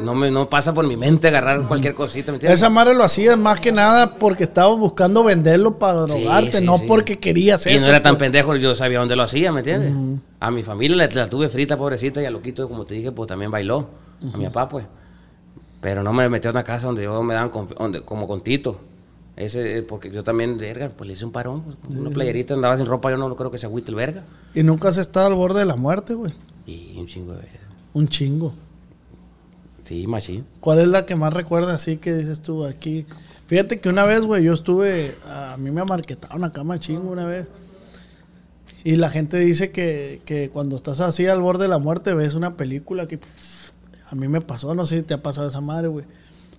[0.00, 2.60] No me no pasa por mi mente agarrar cualquier cosita, ¿me entiendes?
[2.60, 6.78] Esa madre lo hacía más que nada porque estaba buscando venderlo para drogarte, sí, no
[6.78, 6.84] sí.
[6.86, 7.84] porque querías Y eso.
[7.86, 8.26] no era tan pues.
[8.30, 10.20] pendejo, yo sabía dónde lo hacía, ¿me entiendes?
[10.40, 13.26] A mi familia la, la tuve frita, pobrecita, y a Loquito, como te dije, pues
[13.28, 13.88] también bailó.
[14.32, 14.86] A mi papá, pues.
[15.80, 18.40] Pero no me metió en una casa donde yo me daban confi- donde, como con
[18.42, 18.80] Tito.
[19.36, 21.62] Ese, eh, porque yo también, verga, pues le hice un parón.
[21.62, 24.24] pues, con una playerita, andaba sin ropa, yo no creo que se agüite el verga.
[24.54, 26.32] Y nunca has estado al borde de la muerte, güey.
[26.66, 27.60] Y un chingo de veces.
[27.94, 28.52] Un chingo.
[29.88, 30.44] Sí, machín.
[30.60, 33.06] ¿Cuál es la que más recuerdas así que dices tú aquí?
[33.46, 37.48] Fíjate que una vez, güey, yo estuve, a mí me marquetaron acá chingo una vez.
[38.84, 42.34] Y la gente dice que, que cuando estás así al borde de la muerte ves
[42.34, 43.70] una película que pff,
[44.04, 46.04] a mí me pasó, no sé si te ha pasado esa madre, güey.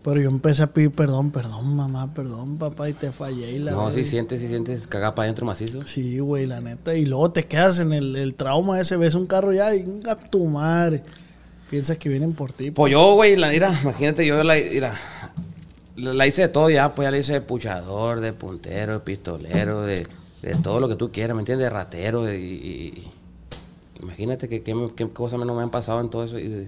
[0.01, 3.51] Pero yo empecé a pedir perdón, perdón, mamá, perdón, papá, y te fallé.
[3.51, 5.81] Y la No, si sientes, si sientes cagar para adentro macizo.
[5.85, 6.95] Sí, güey, la neta.
[6.95, 10.15] Y luego te quedas en el, el trauma ese, ves un carro ya y venga
[10.15, 11.03] tu madre.
[11.69, 12.71] Piensas que vienen por ti.
[12.71, 14.99] Pues yo, güey, la mira, imagínate, yo la, mira,
[15.95, 19.81] la, hice de todo ya, pues ya la hice de puchador, de puntero, de pistolero,
[19.83, 20.07] de,
[20.41, 21.65] de todo lo que tú quieras, ¿me entiendes?
[21.65, 23.11] De ratero, de- y, y-
[24.01, 26.39] imagínate que qué cosas no me han pasado en todo eso.
[26.39, 26.67] Y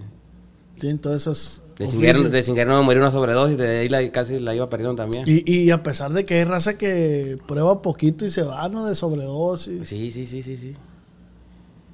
[0.76, 3.58] Sí, en todos esos de, sin querer, de sin querer no me morí una sobredosis,
[3.58, 5.26] de ahí la, casi la iba perdiendo también.
[5.28, 8.86] Y, y a pesar de que hay raza que prueba poquito y se va, ¿no?
[8.86, 9.88] De sobredosis.
[9.88, 10.76] Sí, sí, sí, sí, sí.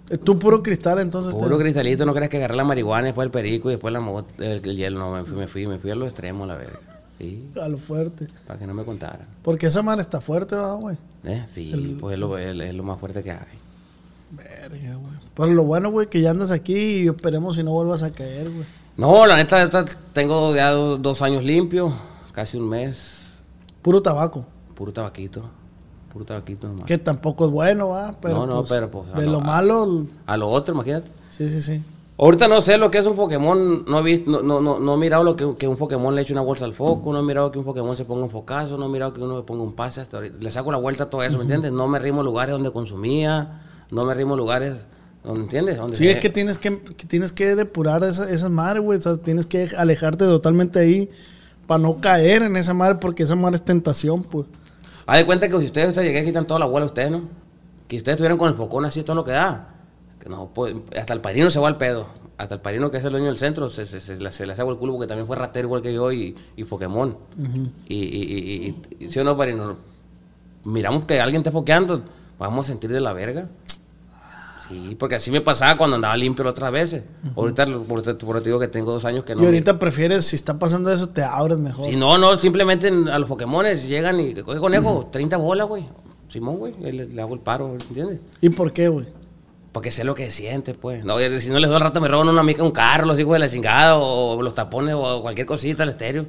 [0.09, 1.33] Eh, Tú puro cristal, entonces.
[1.35, 3.99] Puro te- cristalito, no creas que agarré la marihuana, después el perico y después la
[4.39, 6.79] el, el hielo, no, me fui, me fui, me fui a los extremos, la verdad.
[7.17, 8.27] Sí, A lo fuerte.
[8.45, 9.25] para que no me contaran.
[9.41, 10.97] Porque esa madre está fuerte, va, güey.
[11.23, 11.45] ¿Eh?
[11.51, 13.57] Sí, pues es lo, es- es lo más fuerte que hay.
[14.31, 15.13] Verga, güey.
[15.35, 18.49] Pero lo bueno, güey, que ya andas aquí y esperemos si no vuelvas a caer,
[18.49, 18.65] güey.
[18.97, 21.93] No, la neta, neta, tengo ya do- dos años limpio,
[22.33, 23.13] casi un mes,
[23.81, 24.45] Puro tabaco.
[24.75, 25.49] puro tabaquito,
[26.17, 26.85] puro tabaquito nomás.
[26.85, 28.17] Que tampoco es bueno, va.
[28.21, 31.11] Pero No, no, pues, pero, pues, De lo- lo a- malo, A lo otro, imagínate.
[31.29, 31.83] sí, sí, sí.
[32.19, 34.95] Ahorita no sé lo que es un Pokémon, no he, visto, no, no, no, no
[34.95, 37.23] he mirado lo que, que un Pokémon le eche una bolsa al foco, no he
[37.23, 39.61] mirado que un Pokémon se ponga un focazo, no he mirado que uno le ponga
[39.63, 40.37] un pase hasta ahorita.
[40.39, 41.71] Le saco la vuelta a todo eso, ¿me entiendes?
[41.71, 44.77] No me rimo lugares donde consumía, no me rimo lugares,
[45.23, 45.77] donde, ¿entiendes?
[45.77, 48.97] Donde Sí, es que tienes que, que tienes que depurar esa, esa madre, güey.
[48.97, 51.11] O sea, tienes que alejarte totalmente ahí
[51.67, 54.47] para no caer en esa madre, porque esa madre es tentación, pues.
[55.07, 57.21] Haz de cuenta que si ustedes, ustedes llegué quitan toda la bola a ustedes, ¿no?
[57.87, 59.73] Que ustedes estuvieran con el focón así todo lo que da.
[60.19, 62.07] Que no, pues, hasta el parino se va al pedo.
[62.37, 64.53] Hasta el parino que es el dueño del centro se, se, se, le- se le
[64.53, 67.17] hace el culo porque también fue ratero igual que yo y, y Pokémon.
[67.87, 69.77] y, y, y, y, y- ¿sí o no, parino?
[70.65, 72.03] Miramos que alguien está foqueando,
[72.37, 73.47] vamos a sentir de la verga.
[74.69, 77.03] Sí, porque así me pasaba cuando andaba limpio otras veces.
[77.35, 79.41] Ahorita, por, por, por te digo que tengo dos años que no.
[79.41, 81.85] y ahorita prefieres, si está pasando eso, te abres mejor.
[81.89, 85.85] Si no, no, simplemente en- a los Pokémones llegan y, oye, conejo, 30 bolas, güey.
[86.27, 88.19] Simón, güey, le, le hago el paro, ¿entiendes?
[88.41, 89.05] ¿Y por qué, güey?
[89.71, 91.05] Porque sé lo que siente, pues.
[91.05, 93.17] No, y si no les doy al rato, me roban una mica, un carro, los
[93.19, 96.25] hijos de la chingada, o, los tapones, o cualquier cosita, el estéreo.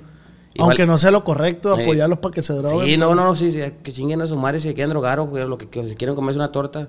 [0.54, 1.82] Igual- Aunque no sea lo correcto, Sí.
[1.82, 2.86] apoyarlos para que se droguen.
[2.86, 5.32] Sí, no, no, no, sí, sí, que chinguen a su madre si quieren drogar o
[5.32, 6.88] que, lo que, que si quieren comerse una torta.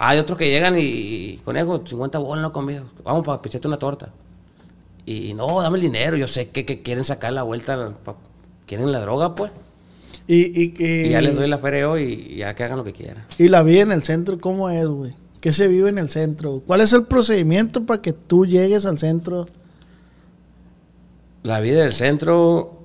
[0.00, 2.84] Hay otros que llegan y, y, conejo, 50 bolas no conmigo.
[3.02, 4.10] Vamos para picharte una torta.
[5.04, 6.16] Y no, dame el dinero.
[6.16, 8.14] Yo sé que, que quieren sacar la vuelta, pa-
[8.66, 9.50] quieren la droga, pues.
[10.28, 12.84] Y, y, y- Y ya les doy la feria hoy y ya que hagan lo
[12.84, 13.24] que quieran.
[13.38, 15.14] y la vida en el centro, ¿cómo es, güey?
[15.40, 16.62] ¿Qué se vive en el centro?
[16.66, 19.46] ¿Cuál es el procedimiento para que tú llegues al centro?
[21.42, 22.78] La vida del centro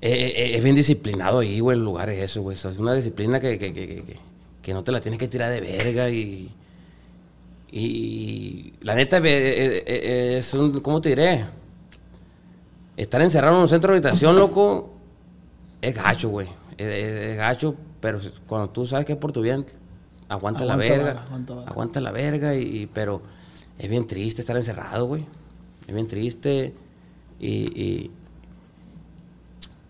[0.00, 2.56] eh, eh, es bien disciplinado ahí, güey, el lugar es eso, güey.
[2.56, 4.18] Es una disciplina que, que, que, que-
[4.66, 6.50] que no te la tienes que tirar de verga y...
[7.70, 10.80] Y la neta eh, eh, eh, es un...
[10.80, 11.44] ¿Cómo te diré?
[12.96, 14.92] Estar encerrado en un centro de habitación, loco,
[15.80, 16.48] es gacho, güey.
[16.76, 19.64] Es, es- es gacho, pero cuando tú sabes que es por tu bien,
[20.28, 21.04] aguanta, la verga.
[21.14, 21.70] vara, aguanta vara.
[21.70, 23.22] Aguanta la verga, y, y- pero
[23.78, 25.24] es bien triste estar encerrado, güey.
[25.86, 26.74] Es bien triste.
[27.38, 28.10] Y, y,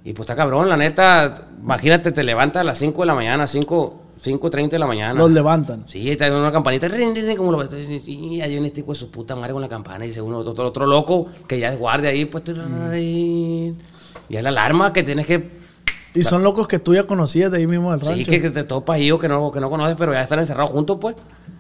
[0.05, 1.49] y pues está cabrón, la neta.
[1.63, 5.15] Imagínate, te levantas a las 5 de la mañana, 5, 5.30 de la mañana.
[5.15, 5.85] Los levantan.
[5.89, 7.65] Sí, está en una campanita, rin, rin, rin, como lo.
[7.65, 10.05] Y hay un este hijo de su puta madre con la campana.
[10.05, 12.45] Y dice uno, otro, otro loco que ya es guardia ahí, pues.
[12.95, 13.75] Y
[14.29, 15.57] es la alarma que tienes que.
[16.15, 18.17] Y son locos que tú ya conocías de ahí mismo del rancho.
[18.17, 20.39] Sí, que, que te topas ahí o que no, que no conoces, pero ya están
[20.39, 21.15] encerrados juntos, pues.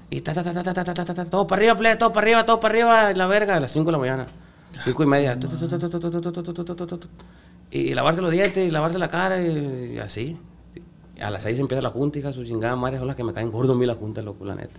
[0.09, 2.13] Y ta, ta, ta, ta, ta, ta, ta, ta, ta, todo para arriba, plebe, todo
[2.13, 4.27] para arriba, todo para arriba, la verga, a las 5 de la mañana.
[4.85, 5.39] Cinco y media.
[7.71, 10.37] Y lavarse los dientes, y lavarse la cara, y, y así.
[11.21, 13.51] A las seis empieza la junta, hija, su chingada madre, son las que me caen
[13.51, 14.79] gordo a mí la junta, loco, la neta.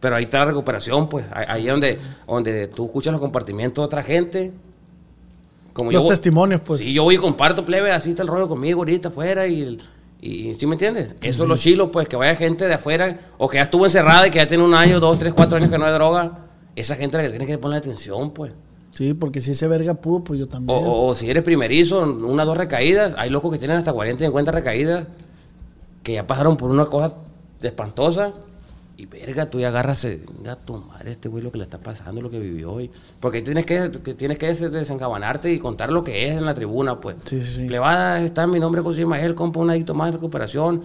[0.00, 1.24] Pero ahí está la recuperación, pues.
[1.32, 4.52] Ahí es donde, donde tú escuchas los compartimientos de otra gente.
[5.72, 6.80] Como Los yo- testimonios, pues.
[6.80, 9.80] Sí, yo voy y comparto, plebe, así está el rollo conmigo ahorita afuera y, el-
[10.20, 11.14] y ¿sí me entiendes?
[11.22, 14.26] Eso es lo chilo, pues, que vaya gente de afuera o que ya estuvo encerrada
[14.26, 16.46] y que ya tiene un año, dos, tres, cuatro años que no hay droga.
[16.76, 18.52] Esa gente es la que tiene que poner atención, pues.
[18.90, 20.78] Sí, porque si ese verga pudo, pues yo O, también.
[20.84, 23.14] o- o si eres primerizo, una, dos recaídas.
[23.16, 25.04] Hay locos que tienen hasta 40 y 50 recaídas
[26.02, 27.14] que ya pasaron por una cosa
[27.60, 28.32] espantosa.
[28.96, 32.20] Y verga, tú ya agarras, venga, tu madre, este güey lo que le está pasando,
[32.20, 32.90] lo que vivió hoy.
[33.18, 36.44] Porque ahí tienes que, que tienes que des- desencabanarte y contar lo que es en
[36.44, 37.16] la tribuna, pues.
[37.24, 37.66] Sí, sí, sí.
[37.66, 40.82] Plebada, está mi nombre José Ismael, compa, un adicto más de recuperación.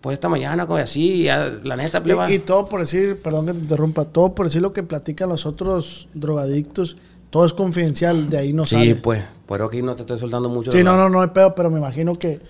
[0.00, 2.02] Pues esta mañana, como así, ya, la neta.
[2.30, 5.28] Y, y todo por decir, perdón que te interrumpa, todo por decir lo que platican
[5.28, 6.96] los otros drogadictos,
[7.28, 8.94] todo es confidencial, de ahí no sí, sale.
[8.96, 10.72] pues, pero aquí no te estoy soltando mucho.
[10.72, 12.40] Sí, no, no, no hay pedo, pero me imagino que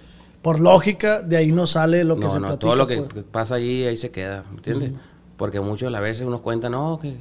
[0.42, 2.66] por lógica de ahí no sale lo que no, se no, platica.
[2.66, 3.24] todo lo que pues.
[3.30, 4.92] pasa allí ahí se queda, ¿me entiendes?
[5.36, 7.14] Porque muchos a la veces unos cuentan, no, que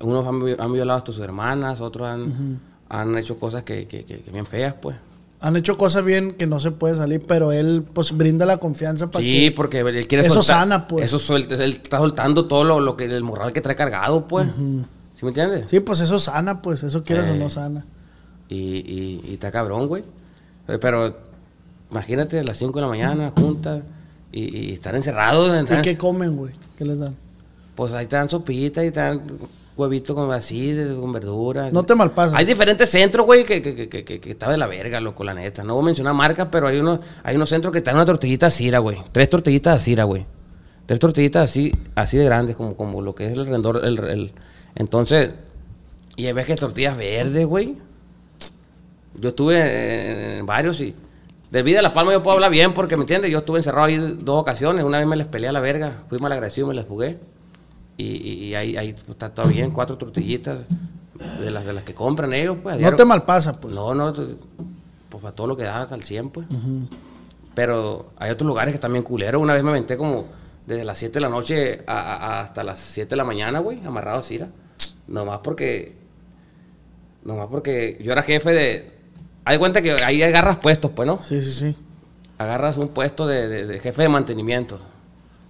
[0.00, 4.04] unos han, vi- han violado hasta sus hermanas, otros han, han hecho cosas que, que,
[4.04, 4.96] que- que bien feas, pues.
[5.42, 9.10] Han hecho cosas bien que no se puede salir, pero él pues brinda la confianza
[9.10, 9.52] para Sí, que...
[9.52, 11.06] porque él quiere Eso soltar- sana, pues.
[11.06, 14.48] Eso suelta, él está soltando todo lo, lo que el morral que trae cargado, pues.
[15.14, 15.64] ¿Sí me entiendes?
[15.70, 17.38] Sí, pues eso sana, pues eso quieras o Eh.
[17.38, 17.86] no sana.
[18.50, 20.02] Y, y, y está cabrón, güey.
[20.68, 21.16] Eh, Pero
[21.90, 23.82] imagínate a las 5 de la mañana, juntas,
[24.32, 25.70] y, y estar encerrados.
[25.70, 26.54] ¿Y qué comen, güey?
[26.76, 27.16] ¿Qué les dan?
[27.74, 29.22] Pues ahí te dan sopita y te dan
[29.76, 31.72] huevito con así, con verduras.
[31.72, 32.34] No te malpasas.
[32.38, 35.64] Hay diferentes centros, güey, que, que, que, que, está de la verga, loco, la neta.
[35.64, 38.04] No voy a mencionar marcas, pero hay unos, hay unos centros que te dan una
[38.06, 38.98] tortillita cira, güey.
[39.12, 40.26] Tres tortillitas cira, güey.
[40.86, 43.80] Tres tortillitas así, así de grandes, como, como lo que es el rendor.
[43.84, 44.32] El, el-
[44.74, 45.30] entonces,
[46.16, 47.76] y ves que tortillas verdes, güey.
[49.18, 50.94] Yo estuve en varios y
[51.50, 53.30] de vida La Palma yo puedo hablar bien porque, ¿me entiendes?
[53.30, 54.84] Yo estuve encerrado ahí dos ocasiones.
[54.84, 57.18] Una vez me les peleé a la verga, fui mal agradecido, me las jugué.
[57.96, 60.60] Y, y- y ahí, ahí está todo bien, cuatro tortillitas
[61.40, 62.76] de las, de las que compran ellos, pues.
[62.80, 63.74] No te malpasa, pues.
[63.74, 66.46] No, no, pues para todo lo que da al 100, pues.
[67.54, 69.42] Pero hay otros lugares que están bien culeros.
[69.42, 70.26] Una vez me aventé como
[70.66, 73.58] desde las 7 de la noche a- a- a- hasta las 7 de la mañana,
[73.58, 74.48] güey, amarrado a Cira.
[75.08, 75.96] Nomás porque.
[77.24, 78.99] Nomás porque yo era jefe de.
[79.50, 81.20] Hay cuenta que ahí agarras puestos, pues, ¿no?
[81.22, 81.76] Sí, sí, sí.
[82.38, 84.78] Agarras un puesto de, de- de jefe de mantenimiento.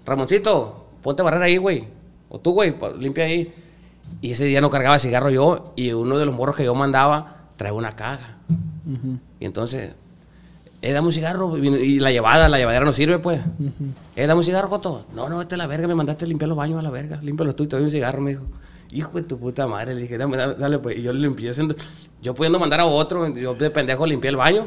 [0.07, 1.85] Ramoncito, ponte a barrer ahí, güey.
[2.31, 3.53] O tú, güey, limpia ahí.
[4.23, 5.73] Y ese día no cargaba cigarro yo.
[5.77, 8.37] Y uno de los morros que yo mandaba trae una caja.
[9.39, 9.91] Y entonces,
[10.81, 11.59] eh, dame un cigarro.
[11.59, 13.41] Y la llevada, la llevadera no sirve, pues.
[14.17, 15.05] Eh, dame un cigarro, Coto.
[15.15, 17.21] No, no, vete a la verga, me mandaste a limpiar los baños a la verga.
[17.23, 18.45] Límpialos tú y te doy un cigarro, me dijo.
[18.93, 20.99] Hijo de tu puta madre, le dije, dame, dale, dale, pues.
[20.99, 21.51] Y yo le limpié.
[21.51, 21.77] haciendo-
[22.23, 24.67] Yo pudiendo mandar a otro, yo de pendejo limpié el baño.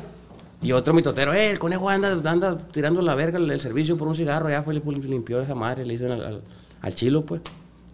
[0.62, 4.07] Y otro mitotero, eh, el conejo anda, anda tirando la verga el, el servicio por
[4.07, 4.49] un cigarro.
[4.49, 6.41] Ya fue, le limpió esa madre, le dicen al, al-
[6.81, 7.41] al chilo, pues.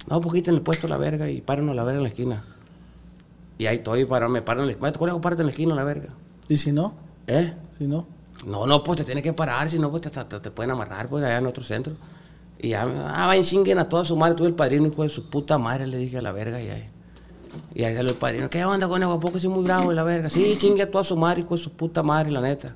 [0.07, 2.09] No, pues quiten el puesto a la verga y párenos a la verga en la
[2.09, 2.43] esquina.
[3.57, 4.91] Y ahí estoy, para, me paran en la esquina.
[4.93, 6.09] Conejo, párate en la esquina a la verga.
[6.47, 6.93] Y si no,
[7.27, 7.53] ¿Eh?
[7.77, 8.07] si no.
[8.45, 11.09] No, no, pues te tienes que parar, si no, pues te, te- te pueden amarrar,
[11.09, 11.93] pues, allá en otro centro.
[12.61, 15.29] Y ya, ah, vayan chinguen a toda su madre, tú el padrino, hijo de su
[15.29, 16.89] puta madre, le dije a la verga, y ahí.
[17.73, 19.13] Y ahí salió el padrino, ¿qué onda, conejo?
[19.13, 20.29] ¿A poco soy muy bravo y la verga?
[20.29, 22.75] Sí, chingue a toda su madre, hijo de su puta madre, la neta.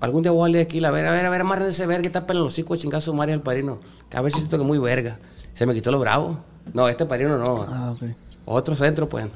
[0.00, 2.06] Algún día voy a salir aquí, la verga, a ver, a ver, amarren ese verga
[2.06, 3.78] y tapen los hocico, chingar a su madre al padrino.
[4.10, 5.18] Que a ver si siento que muy verga.
[5.54, 6.38] Se me quitó lo bravo.
[6.72, 7.66] No, este padrino no.
[7.68, 8.02] Ah, ok.
[8.44, 9.26] Otro centro, pues.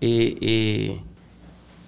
[0.00, 1.02] y, y,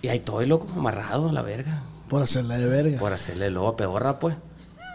[0.02, 2.98] y ahí estoy, loco, amarrado a la verga Por hacerla de verga.
[2.98, 4.36] por hacerle el lobo a pedorra, pues.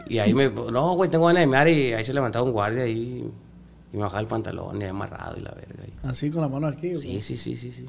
[0.08, 2.84] Y ahí me, no, güey, tengo ganas de mear y ahí se levantaba un guardia
[2.84, 3.32] ahí
[3.92, 5.84] y me bajaba el pantalón y amarrado y la verga.
[5.84, 5.94] ahí.
[6.04, 6.98] Así con la mano aquí.
[7.00, 7.86] Sí, sí, sí, sí, sí.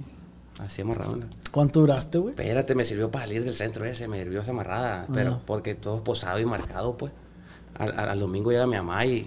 [0.60, 1.16] Así amarrado.
[1.16, 1.26] ¿no?
[1.50, 2.30] ¿Cuánto duraste, güey?
[2.30, 5.40] Espérate, me sirvió para salir del centro ese, me sirvió esa amarrada, pero Ajá.
[5.46, 7.12] porque todo posado y marcado, pues.
[7.76, 9.26] Al, al- al domingo llega mi mamá y,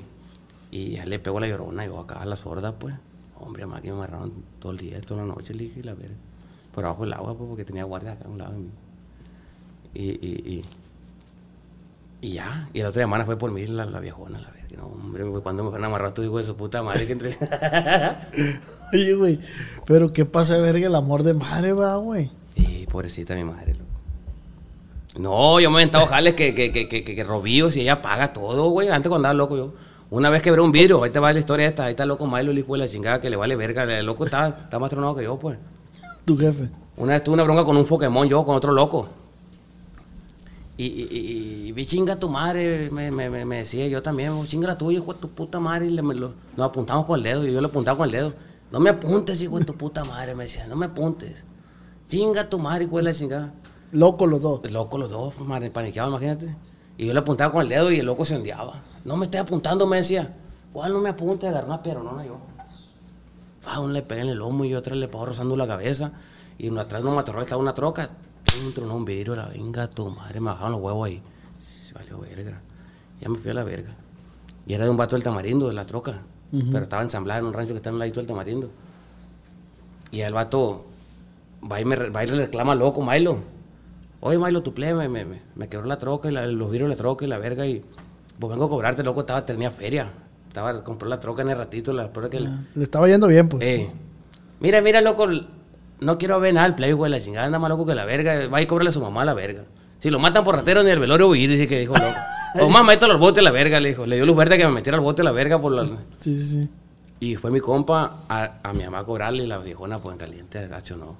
[0.71, 2.95] y ya le pego la llorona y yo acá a la sorda, pues.
[3.39, 5.93] Hombre, mamá, que me amarraron todo el día, toda la noche, le dije, y la
[5.93, 6.15] verga.
[6.73, 8.69] Por abajo del agua, pues, porque tenía guardia acá a un lado de mí.
[9.93, 10.65] Y, y, y,
[12.21, 14.57] y ya, y la otra semana fue por mí la, la viejona, la verga.
[14.77, 17.37] No, hombre, cuando me fueron a amarrar tu hijo de su puta madre que entre.
[18.93, 19.39] Oye, güey.
[19.85, 22.31] Pero qué pasa de verga el amor de madre, va, güey.
[22.55, 23.85] Sí, pobrecita mi madre, loco.
[25.19, 28.01] No, yo me he inventado jales que, que, que, que, que, que robíos y ella
[28.01, 28.89] paga todo, güey.
[28.89, 29.73] Antes cuando andaba loco yo.
[30.09, 32.27] Una vez quebré un vidrio, ahí te va la historia esta, ahí está el loco
[32.27, 33.83] Milo, el hijo de la chingada, que le vale verga.
[33.83, 35.57] El loco está, está más tronado que yo, pues.
[36.23, 36.69] Tu jefe.
[36.95, 39.09] Una vez tuve una bronca con un Pokémon, yo con otro loco.
[40.77, 44.99] Y, y, y- chinga tu madre, me, me, me, decía yo también, chinga la tuya,
[44.99, 45.87] hijo de tu puta madre.
[45.87, 48.11] Y le- me lo- nos apuntamos con el dedo, y yo le apuntaba con el
[48.11, 48.33] dedo.
[48.71, 51.43] No me apuntes, hijo de tu puta madre, me decía, no me apuntes.
[52.07, 53.53] Chinga tu madre, hijo de la chingada.
[53.91, 54.69] Loco los dos.
[54.71, 56.55] Loco los dos, pues, madre, paniqueado, imagínate.
[56.97, 58.81] Y yo le apuntaba con el dedo y el loco se ondeaba.
[59.03, 60.35] No me estés apuntando, me decía.
[60.73, 61.47] ¿Cuál no me apunte?
[61.47, 62.37] Agarró una pierna, yo.
[63.65, 66.11] Ah, uno le pegué en el lomo y otra le pegó rozando la cabeza.
[66.57, 68.09] Y uno atrás de un matorral estaba una troca.
[68.65, 71.21] Un tronó un vidrio, la venga tu madre, me bajaron los huevos ahí.
[71.87, 72.59] Se valió verga.
[73.21, 73.95] Ya me fui a la verga.
[74.65, 76.19] Y era de un vato del tamarindo, de la troca.
[76.51, 78.69] Pero estaba ensamblada en un rancho que está en un ladito del tamarindo.
[80.11, 80.85] Y el vato
[81.69, 83.39] va y, me, va y le reclama loco, Milo.
[84.21, 86.95] Oye, Milo, tu plebe, me, me, me quebró la troca, y la- los vidrios de
[86.95, 87.65] la troca y la verga.
[87.67, 87.83] Y
[88.39, 90.09] pues vengo a cobrarte, loco, estaba, tenía feria.
[90.47, 92.37] Estaba, compró la troca en el ratito, la que...
[92.39, 93.61] Ah, Le estaba yendo bien, pues.
[93.63, 93.91] Eh,
[94.59, 95.27] mira, mira, loco,
[95.99, 98.47] no quiero ver nada el play, güey, la chingada, anda más loco que la verga.
[98.47, 99.63] Va y cóbrale a su mamá la verga.
[99.99, 102.15] Si lo matan por ratero ni el velorio voy a ir, dice que dijo loco.
[102.61, 104.05] O más, mételo al bote a la verga, le dijo.
[104.05, 105.85] Le dio luz verde que me metiera al bote a la verga por la...
[106.19, 106.69] Sí, sí, sí.
[107.19, 110.19] Y fue mi compa a, a mi mamá a cobrarle y la viejona, pues en
[110.19, 111.17] caliente, gacho no.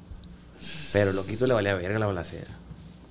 [0.93, 2.47] Pero loquito le valía verga la balacera.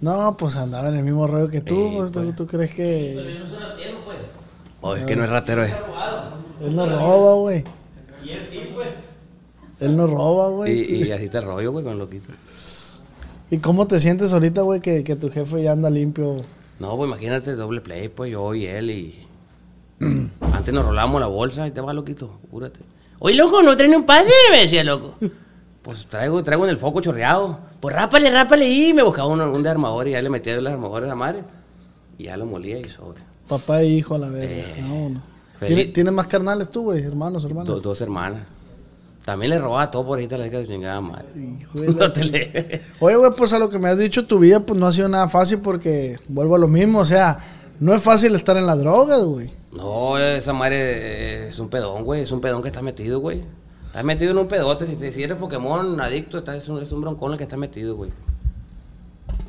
[0.01, 1.75] No, pues andaba en el mismo rollo que tú.
[1.75, 2.37] Sí, pues, ¿tú, pues.
[2.37, 3.39] tú crees que
[4.81, 5.75] O es que no es ratero, eh.
[6.61, 7.65] él no roba, güey?
[8.23, 8.47] Él
[9.81, 10.55] no roba, Y,
[10.85, 11.03] güey.
[11.09, 12.31] y así te rollo, güey, con loquito.
[13.51, 16.37] ¿Y cómo te sientes ahorita, güey, que, que tu jefe ya anda limpio?
[16.81, 19.27] No, pues imagínate, doble play, pues yo y él y...
[20.53, 22.81] Antes nos rolábamos la bolsa y te va loquito, cúrate.
[23.19, 24.31] Oye, loco, ¿no trae ni un pase?
[24.51, 25.15] Me decía loco.
[25.87, 27.61] Pues traigo, traigo en el foco chorreado.
[27.79, 30.67] Pues rápale, rápale y me buscaba un, un de armador y ya le metía el
[30.67, 31.45] armador a la madre.
[32.19, 33.21] Y ya lo molía y sobre.
[33.47, 34.53] Papá e hijo a la verga.
[34.57, 35.23] Eh, Vámonos.
[35.61, 35.77] feliz.
[35.77, 37.05] ¿Tienes, tienes más carnales tú, güey?
[37.05, 37.69] Hermanos, hermanos.
[37.69, 38.43] Do- dos hermanas.
[39.27, 41.27] También le robaba todo por ahí, te la que chingada madre.
[41.75, 44.79] No te le- Oye, güey, pues a lo que me has dicho, tu vida pues
[44.81, 47.01] no ha sido nada fácil porque vuelvo a lo mismo.
[47.01, 47.39] O sea,
[47.81, 49.51] no es fácil estar en las drogas, güey.
[49.73, 52.23] No, esa madre eh, es un pedón, güey.
[52.23, 53.43] Es un pedón que está metido, güey.
[53.89, 54.87] Estás metido en un pedote.
[54.87, 57.57] Si, te, si eres Pokémon adicto, estás, es, un, es un broncón el que está
[57.57, 58.11] metido, güey.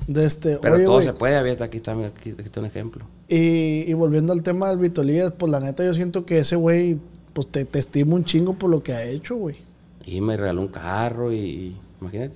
[0.08, 1.36] De este, Pero oye, todo se puede.
[1.36, 3.06] Abierta, aquí está, aquí, aquí está un ejemplo.
[3.28, 6.98] Y, y volviendo al tema del Vitolías, pues la neta yo siento que ese güey,
[7.34, 9.67] pues te, te estimo un chingo por lo que ha hecho, güey.
[10.08, 12.34] Y me regaló un carro y, y- imagínate.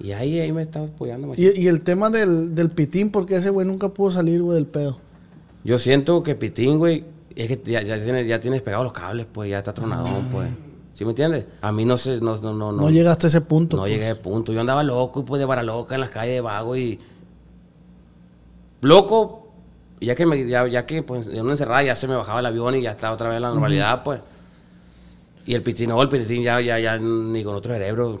[0.00, 1.32] Y ahí, ahí me estaba apoyando.
[1.36, 4.66] Y, y el tema del, del pitín, porque ese güey nunca pudo salir, güey, del
[4.66, 4.98] pedo.
[5.64, 7.04] Yo siento que Pitín, güey,
[7.36, 10.50] es que ya, ya, tienes, ya tienes pegados los cables, pues, ya está tronadón, pues.
[10.92, 11.46] ¿Sí me entiendes?
[11.60, 12.72] A mí no sé, no, no, no.
[12.72, 13.76] No, llegaste a ese punto.
[13.76, 13.92] No pues.
[13.92, 14.52] llegué a ese punto.
[14.52, 16.98] Yo andaba loco y pues de vara loca en las calles de vago y.
[18.80, 19.52] Loco,
[20.00, 22.46] ya que me, ya, ya que pues en una encerrada ya se me bajaba el
[22.46, 24.20] avión y ya estaba otra vez en la normalidad, pues.
[25.46, 28.16] Y el no, el pitín ya, ya, ya ni con otro cerebro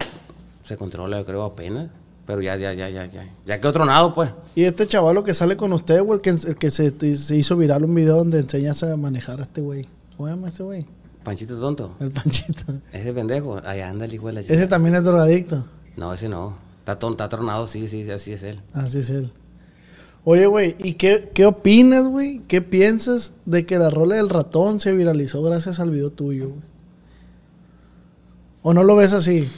[0.62, 1.88] se controla, yo creo, apenas.
[2.26, 3.28] Pero ya, ya, ya, ya, ya.
[3.46, 4.30] Ya que otro nado, pues.
[4.54, 7.56] Y este chavalo que sale con usted, güey, el que, el que se, se hizo
[7.56, 9.86] viral un video donde enseñas a manejar a este güey.
[10.16, 10.86] ¿Cómo se llama este güey?
[11.24, 11.94] Panchito tonto.
[12.00, 12.64] El Panchito.
[12.92, 13.60] Ese pendejo.
[13.64, 14.68] Allá anda el hijo de la Ese chica.
[14.68, 15.64] también es drogadicto.
[15.96, 16.56] No, ese no.
[16.80, 18.60] Está, ton- está tronado, sí, sí, así es él.
[18.72, 19.30] Así es él.
[20.24, 22.40] Oye, güey, ¿y qué, qué opinas, güey?
[22.48, 26.71] ¿Qué piensas de que la rola del ratón se viralizó gracias al video tuyo, güey?
[28.62, 29.48] ¿O no lo ves así?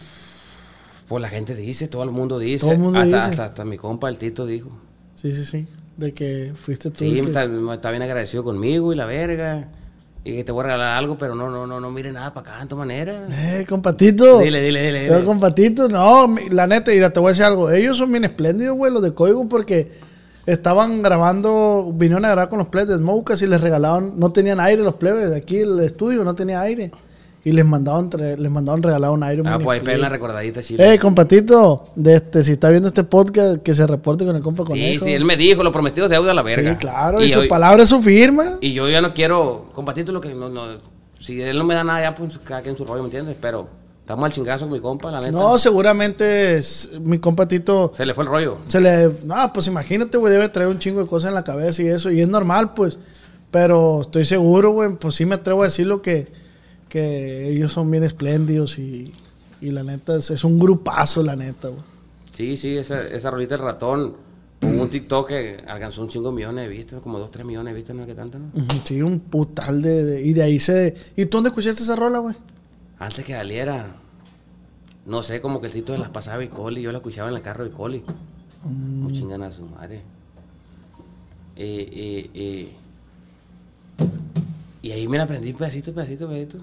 [1.09, 2.61] Pues la gente dice, todo el mundo dice.
[2.63, 3.29] Todo el mundo hasta, dice.
[3.31, 4.71] Hasta, hasta mi compa, el Tito, dijo.
[5.15, 5.67] Sí, sí, sí.
[5.97, 7.01] De que fuiste tú.
[7.05, 7.45] Sí, que- está,
[7.75, 9.69] está bien agradecido conmigo y la verga.
[10.27, 12.53] Y que te voy a regalar algo, pero no, no, no, no mire nada para
[12.55, 13.29] acá, de tu manera.
[13.31, 14.39] Eh, compatito.
[14.41, 15.25] Dile, dile, dile, Eh, dile.
[15.25, 15.87] compatito.
[15.91, 17.71] No, la neta, mira, te voy a decir algo.
[17.71, 19.93] Ellos son bien espléndidos, güey, los de Código, porque
[20.47, 24.61] estaban grabando, vinieron a grabar con los plebes de Smokers y les regalaban, no tenían
[24.61, 26.91] aire los plebes de aquí, el estudio no tenía aire.
[27.47, 29.43] Y les mandaban, les mandaban regalar un aire.
[29.45, 30.09] Ah, muy pues ahí pega una espléndido.
[30.11, 30.95] recordadita, chile.
[30.95, 34.63] Eh, compatito, de este, si está viendo este podcast, que se reporte con el compa
[34.63, 35.05] sí, Conejo.
[35.05, 36.71] sí, él me dijo, lo prometido es deuda a la verga.
[36.73, 38.45] Sí, claro, y, su hoy- palabra es su firma.
[38.63, 40.79] Y yo ya no quiero, compatito lo que no, no,
[41.19, 43.37] si él no me da nada ya, pues cada quien su rollo, ¿me entiendes?
[43.39, 43.69] Pero
[44.01, 45.33] estamos al chingazo con mi compa, la neta.
[45.33, 48.59] No, seguramente es- mi compatito Se le fue el rollo.
[48.69, 49.17] Se le.
[49.27, 52.11] No, pues imagínate, güey, debe traer un chingo de cosas en la cabeza y eso.
[52.11, 52.99] Y es normal, pues.
[53.51, 56.33] Pero estoy seguro, güey, pues sí me atrevo a decirlo que,
[56.95, 59.13] que ellos son bien espléndidos y,
[59.61, 61.83] y la neta es, es un grupazo, la neta, güey.
[62.33, 64.15] Sí, sí, esa, esa rolita del ratón,
[64.61, 67.73] con un TikTok que alcanzó un chingo de millones de vistas, como dos, tres millones
[67.75, 68.51] de vistas, no es que tanto, ¿no?
[68.85, 70.95] Sí, un putal de, de- Y de ahí se.
[71.17, 72.35] ¿Y tú dónde escuchaste esa rola, güey?
[72.99, 73.97] Antes que saliera,
[75.07, 77.35] no sé, como que el Tito de las pasaba y Coli, yo la escuchaba en
[77.37, 78.03] el carro de Coli.
[78.65, 80.01] Muy chingan a su madre.
[81.57, 82.73] Y, y, y,
[84.83, 86.59] y ahí me la aprendí pedacito, pedacito, pedacito.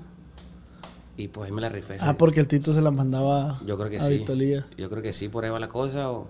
[1.18, 1.98] Y pues ahí me la rifé.
[2.00, 4.20] Ah, porque el Tito se la mandaba Yo creo que a sí.
[4.20, 4.66] Vitolía.
[4.78, 6.10] Yo creo que sí, por ahí va la cosa.
[6.10, 6.28] O...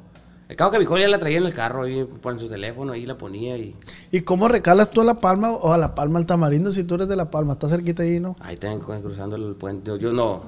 [0.49, 3.05] El cabo que mi ya la traía en el carro, ahí por su teléfono, ahí
[3.05, 3.73] la ponía y
[4.11, 6.95] ¿Y cómo recalas tú a La Palma o a La Palma al Tamarindo si tú
[6.95, 7.53] eres de La Palma?
[7.53, 8.36] Está cerquita ahí, ¿no?
[8.41, 9.97] ahí están cruzando el puente.
[9.97, 10.43] Yo, no,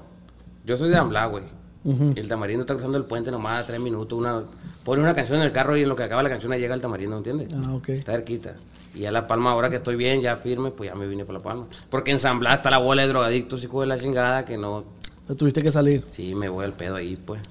[0.66, 1.44] Yo soy de Ambla, güey.
[1.86, 4.18] Y el tamarindo está cruzando el puente nomás tres minutos.
[4.18, 4.44] Una,
[4.84, 6.76] pone una canción en el carro y en lo que acaba la canción ahí llega
[6.76, 7.50] el tamarindo, ¿entiendes?
[7.54, 7.90] Ah, ok.
[7.90, 8.56] Está cerquita.
[8.96, 11.40] Y ya La Palma, ahora que estoy bien, ya firme, pues ya me vine para
[11.40, 11.68] La Palma.
[11.90, 14.84] Porque en San Blas está la bola de drogadictos, hijo de la chingada, que no...
[15.28, 16.06] Te tuviste que salir.
[16.10, 17.42] Sí, me voy al pedo ahí, pues.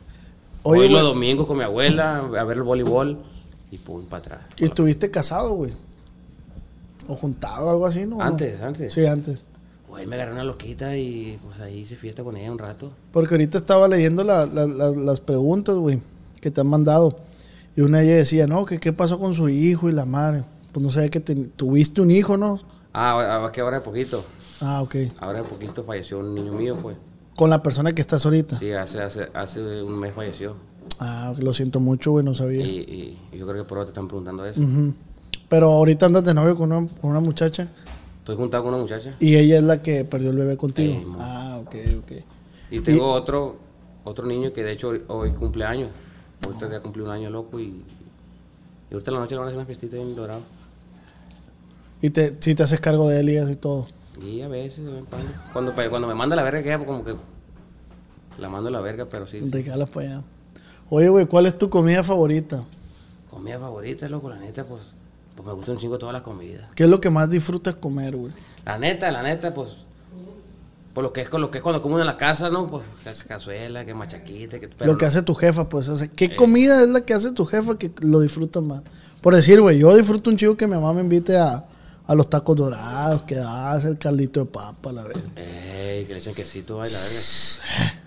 [0.62, 3.18] Oye, Voy los domingos con mi abuela a ver el voleibol
[3.70, 4.40] y pum, para atrás.
[4.59, 5.72] ¿Y estuviste casado, güey?
[7.09, 8.20] ¿O juntado algo así, no?
[8.20, 8.93] Antes, antes.
[8.93, 9.45] Sí, antes.
[9.88, 12.93] Güey, me agarré una loquita y pues ahí hice fiesta con ella un rato.
[13.11, 16.01] Porque ahorita estaba leyendo la- la- la- las preguntas, güey,
[16.40, 17.18] que te han mandado.
[17.76, 20.45] Y una de ellas decía, no, que qué pasó con su hijo y la madre.
[20.73, 22.59] Pues no sé, que te- tuviste un hijo, ¿no?
[22.93, 24.25] Ah, ahora que ahora de poquito.
[24.61, 24.97] Ah, ok.
[25.18, 26.97] Ahora de poquito falleció un niño mío, pues.
[27.37, 28.57] Con la persona que estás ahorita.
[28.59, 30.55] Sí, hace, hace, hace un mes falleció.
[30.99, 32.64] Ah, lo siento mucho, güey, no sabía.
[32.64, 34.61] y- y yo creo que por ahora te están preguntando eso.
[35.49, 37.68] Pero ahorita andas de novio con una, con una muchacha
[38.20, 40.95] Estoy juntado con una muchacha y ella es la que perdió el bebé contigo.
[41.18, 42.12] Ah, ok, ok.
[42.70, 43.57] y tengo otro
[44.05, 45.91] otro niño que de hecho hoy- hoy cumple años.
[46.47, 47.64] Ahorita ya cumplió un año loco y,
[48.91, 50.41] y ahorita en la noche le van a hacer una fiestita en Dorado.
[52.03, 53.87] Y te, si te haces cargo de él y eso y todo.
[54.23, 55.29] Y a veces, cuando.
[55.53, 57.15] Cuando, pe- cuando me manda la verga, queda como que
[58.39, 59.41] la mando a la verga, pero sí.
[59.41, 59.51] sí.
[59.51, 60.23] Regalas para allá.
[60.91, 62.65] Oye, güey, ¿cuál es tu comida favorita?
[63.31, 64.83] Comida favorita, loco, la neta, pues,
[65.35, 66.71] pues me gusta un chingo todas las comidas.
[66.75, 68.33] ¿Qué es lo que más disfrutas comer, güey?
[68.67, 69.71] La neta, la neta, pues,
[70.93, 72.69] por lo que es, con lo que es cuando como en la casa, ¿no?
[72.69, 74.69] Pues, ca- cazuela, que machaquita, que...
[74.69, 75.89] pero lo que hace tu jefa, pues.
[75.89, 78.83] O sea, ¿qué comida es la que hace tu jefa que lo disfrutas más?
[79.23, 81.65] Por decir, güey, yo disfruto un chico que mi mamá me invite a,
[82.07, 85.23] a los tacos dorados, que hace el caldito de papa, la verdad.
[85.37, 87.99] Ey, que le echen quesito, ay, la verga.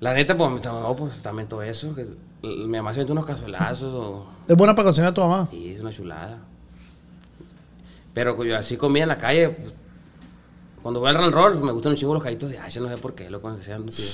[0.00, 2.06] La neta, pues, no, pues, también todo eso, que
[2.42, 4.26] mi mamá se mete unos cazuelazos o...
[4.48, 5.46] Es buena para cocinar a tu mamá.
[5.50, 6.38] Sí, es una chulada.
[8.14, 9.74] Pero yo así comía en la calle, pues,
[10.82, 12.96] cuando voy al run roll, me gustan un chingo los callitos de hacha, no sé
[12.96, 14.04] por qué, loco, sean, tío,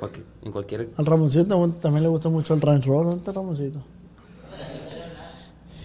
[0.00, 0.88] cualquier- en cualquier...
[0.96, 3.04] Al Ramoncito también- le gusta mucho el ranch roll.
[3.04, 3.82] ¿Dónde está Ramoncito?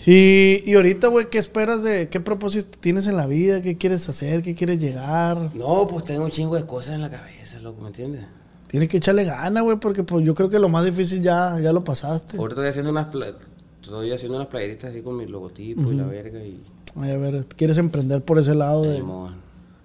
[0.06, 3.62] Y, y ahorita, güey, ¿qué esperas de qué propósito tienes en la vida?
[3.62, 4.41] ¿Qué quieres hacer?
[4.43, 5.56] ¿Qué quieres llegar?
[5.56, 8.26] No, pues tengo un chingo de cosas en la cabeza, loco, ¿me entiendes?
[8.68, 11.72] Tienes que echarle gana, güey, porque pues yo creo que lo más difícil ya, ya
[11.72, 12.38] lo pasaste.
[12.38, 13.34] Ahorita estoy haciendo unas, pla-
[13.82, 16.62] estoy haciendo unas playeritas así con mi logotipo y la verga y...
[16.95, 19.01] Ay, a ver, ¿quieres emprender por ese lado de...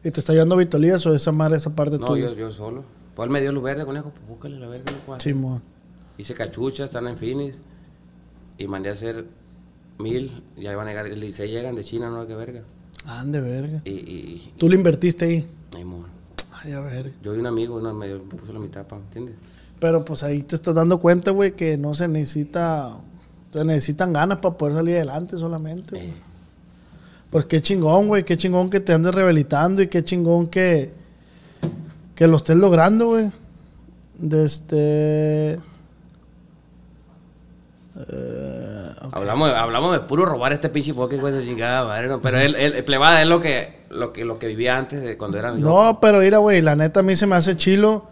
[0.05, 2.29] ¿Y te está llevando Vitolías o esa madre, esa parte No, tuya?
[2.31, 2.83] yo, yo solo.
[3.15, 4.93] Pues él me dio luz verde, conejo, pues búscale la verga.
[5.19, 5.61] Simón.
[6.17, 7.55] Hice cachuchas, están en finis.
[8.59, 9.27] Y mandé a hacer
[9.99, 10.43] mil.
[10.57, 11.07] Y ahí van a llegar.
[11.07, 12.63] El 16 llegan de China, no, qué verga.
[13.07, 13.83] Ande, verga.
[13.85, 15.47] Y, y, Tú le invertiste ahí.
[15.77, 16.07] ay, mon.
[16.53, 17.13] Ay, a ver.
[17.23, 19.37] Yo y un amigo, no, me, puso la mitad, pa, ¿entiendes?
[19.79, 23.01] Pero pues ahí te estás dando cuenta, güey, que no se necesita...
[23.53, 26.09] Se necesitan ganas para poder salir adelante solamente, güey.
[26.09, 26.15] Eh,
[27.31, 28.25] Pues qué chingón, güey.
[28.25, 30.93] Qué chingón que te andes rehabilitando y qué chingón que...
[32.15, 33.31] Que lo estés logrando, güey.
[34.19, 35.61] De este...
[38.11, 42.39] eh, hablamos, de- hablamos de puro robar este pinche güey, de chingada, madre, no, Pero
[42.39, 45.53] él, él, plebada, es lo que, lo que, lo que vivía antes de cuando era
[45.53, 48.05] No, pero mira, güey, la neta a mí se me hace chilo,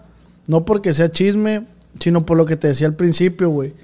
[0.49, 1.65] no porque sea chisme,
[2.01, 3.75] sino por lo que te decía al principio, güey.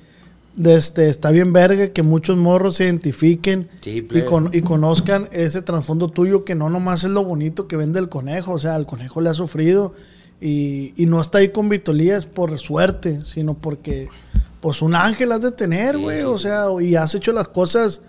[0.63, 4.27] Este, está bien verga que muchos morros se identifiquen Sí, y, plebe.
[4.27, 8.11] con- y conozcan ese trasfondo tuyo que no nomás es lo bonito que vende el
[8.11, 9.95] conejo, o sea, el conejo le ha sufrido
[10.43, 14.09] y, y no está ahí con Vitolías por suerte, sino porque
[14.63, 18.01] pues un ángel has de tener, güey, sí, o sea, y has hecho las cosas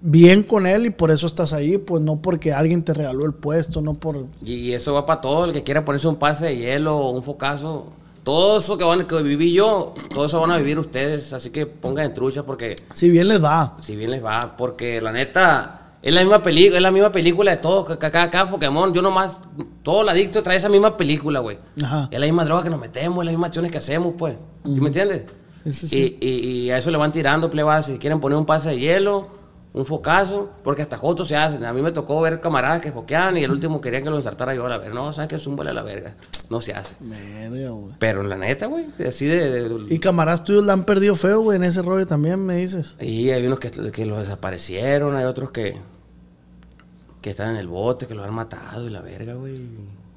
[0.00, 3.34] bien con él y por eso estás ahí, pues no porque alguien te regaló el
[3.34, 6.46] puesto, no por Y, y eso va para todo, el que quiera ponerse un pase
[6.46, 7.86] de hielo o un focazo.
[8.24, 11.32] Todo eso que, van, que viví yo, todo eso van a vivir ustedes.
[11.32, 13.76] Así que pongan en trucha porque Si bien les va.
[13.80, 17.50] si bien les va, porque la neta es la misma película, es la misma película
[17.50, 19.38] de todos, ca- ca- cada, cada Pokémon, yo nomás,
[19.82, 21.58] todo el adicto trae esa misma película, güey.
[21.82, 22.08] Ajá.
[22.10, 24.36] Es la misma droga que nos metemos, es las mismas acciones que hacemos, pues.
[24.64, 25.22] ¿Sí me entiendes?
[25.64, 26.18] Eso sí.
[26.20, 28.78] Y, y- y a eso le van tirando, plebadas, si quieren poner un pase de
[28.78, 29.28] hielo,
[29.74, 31.64] un focazo, porque hasta jotos se hacen.
[31.64, 34.54] A mí me tocó ver camaradas que foqueaban y el último querían que lo ensartara
[34.54, 34.94] yo a la verga.
[34.94, 35.36] No, ¿sabes qué?
[35.36, 36.14] Es un a la verga.
[36.50, 36.94] No se hace.
[37.00, 37.94] Verga, güey.
[37.98, 39.50] Pero en la neta, güey, así de...
[39.68, 42.96] de- Y camaradas tuyos la han perdido feo, güey, en ese rollo también, me dices.
[43.00, 45.76] Y hay unos que, que los desaparecieron, hay otros que,
[47.22, 49.54] que están en el bote, que los han matado y la verga, güey.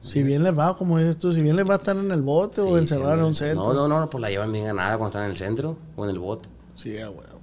[0.05, 2.21] Si bien les va, como dices tú, si bien les va a estar en el
[2.21, 3.73] bote o encerrar en un centro.
[3.73, 6.11] No, no, no, pues la llevan bien ganada cuando están en el centro o en
[6.11, 6.47] el bote.
[6.75, 7.35] Sí, a huevo.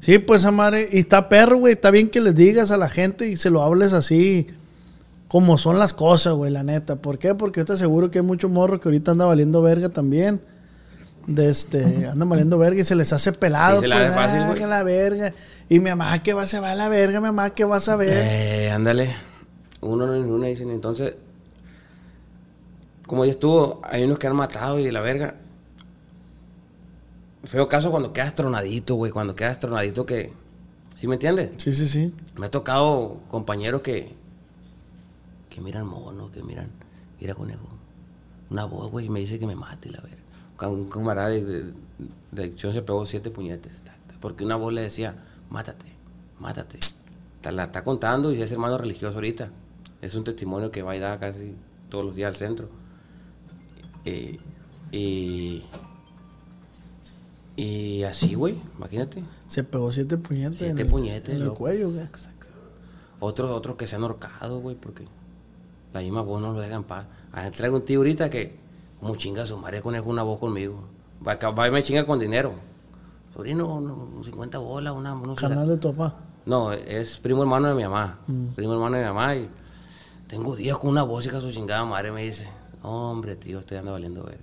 [0.00, 0.88] Sí, pues esa madre.
[0.92, 1.74] Y está perro, güey.
[1.74, 4.48] Está bien que les digas a la gente y se lo hables así.
[5.28, 6.96] Como son las cosas, güey, la neta.
[6.96, 7.34] ¿Por qué?
[7.34, 10.40] Porque yo te aseguro que hay mucho morro que ahorita anda valiendo verga también.
[11.26, 13.76] De este, andan valiendo verga y se les hace pelado.
[13.76, 14.58] Sí, se la pues, hace fácil, ah, güey.
[14.58, 15.32] que la verga.
[15.68, 17.96] Y mi mamá que va, se va a la verga, mi mamá que vas a
[17.96, 18.10] ver.
[18.10, 19.14] Eh, ándale.
[19.80, 20.70] Uno no es una, dicen.
[20.70, 21.14] Entonces,
[23.08, 25.34] como ya estuvo, hay unos que han matado y de la verga.
[27.44, 29.10] Feo caso cuando quedas tronadito, güey.
[29.10, 30.32] Cuando quedas tronadito que.
[30.94, 31.50] ¿Sí me entiendes?
[31.56, 32.14] Sí, sí, sí.
[32.36, 34.14] Me ha tocado compañeros que.
[35.50, 36.68] que miran mono, que miran.
[37.20, 37.66] Mira, conejo.
[38.50, 40.18] Una voz, güey, y me dice que me mate, la verga.
[40.70, 41.72] Un camarada de, de,
[42.32, 43.82] de adicción se pegó siete puñetes.
[44.20, 45.14] Porque una voz le decía,
[45.50, 45.86] mátate,
[46.40, 46.78] mátate.
[47.40, 49.50] Ta- La está contando y es hermano religioso ahorita.
[50.02, 51.54] Es un testimonio que va y da casi
[51.88, 52.68] todos los días al centro.
[54.08, 54.38] Eh,
[54.92, 55.62] y.
[57.56, 59.22] Y así, güey, imagínate.
[59.48, 62.06] Se pegó siete puñetes Siete en, el, puñetes, en el cuello, güey.
[63.20, 65.06] Otros, otros que se han ahorcado, güey, porque
[65.92, 67.06] la misma voz no lo deja en paz.
[67.32, 68.56] Ah, traigo un tío ahorita que,
[69.00, 70.84] como chinga su madre, conejo una voz conmigo.
[71.26, 72.54] Va, a- va y me chinga con dinero.
[73.34, 75.14] Sobrino, no, 50 bolas, una.
[75.16, 76.16] No, Canal de tu papá.
[76.46, 78.20] no, es primo hermano de mi mamá.
[78.28, 78.46] Mm.
[78.54, 79.34] Primo hermano de mi mamá.
[79.34, 79.48] Y
[80.28, 82.48] tengo días con una voz y que su chingada madre me dice:
[82.82, 84.38] Hombre, tío, estoy ando valiendo ver.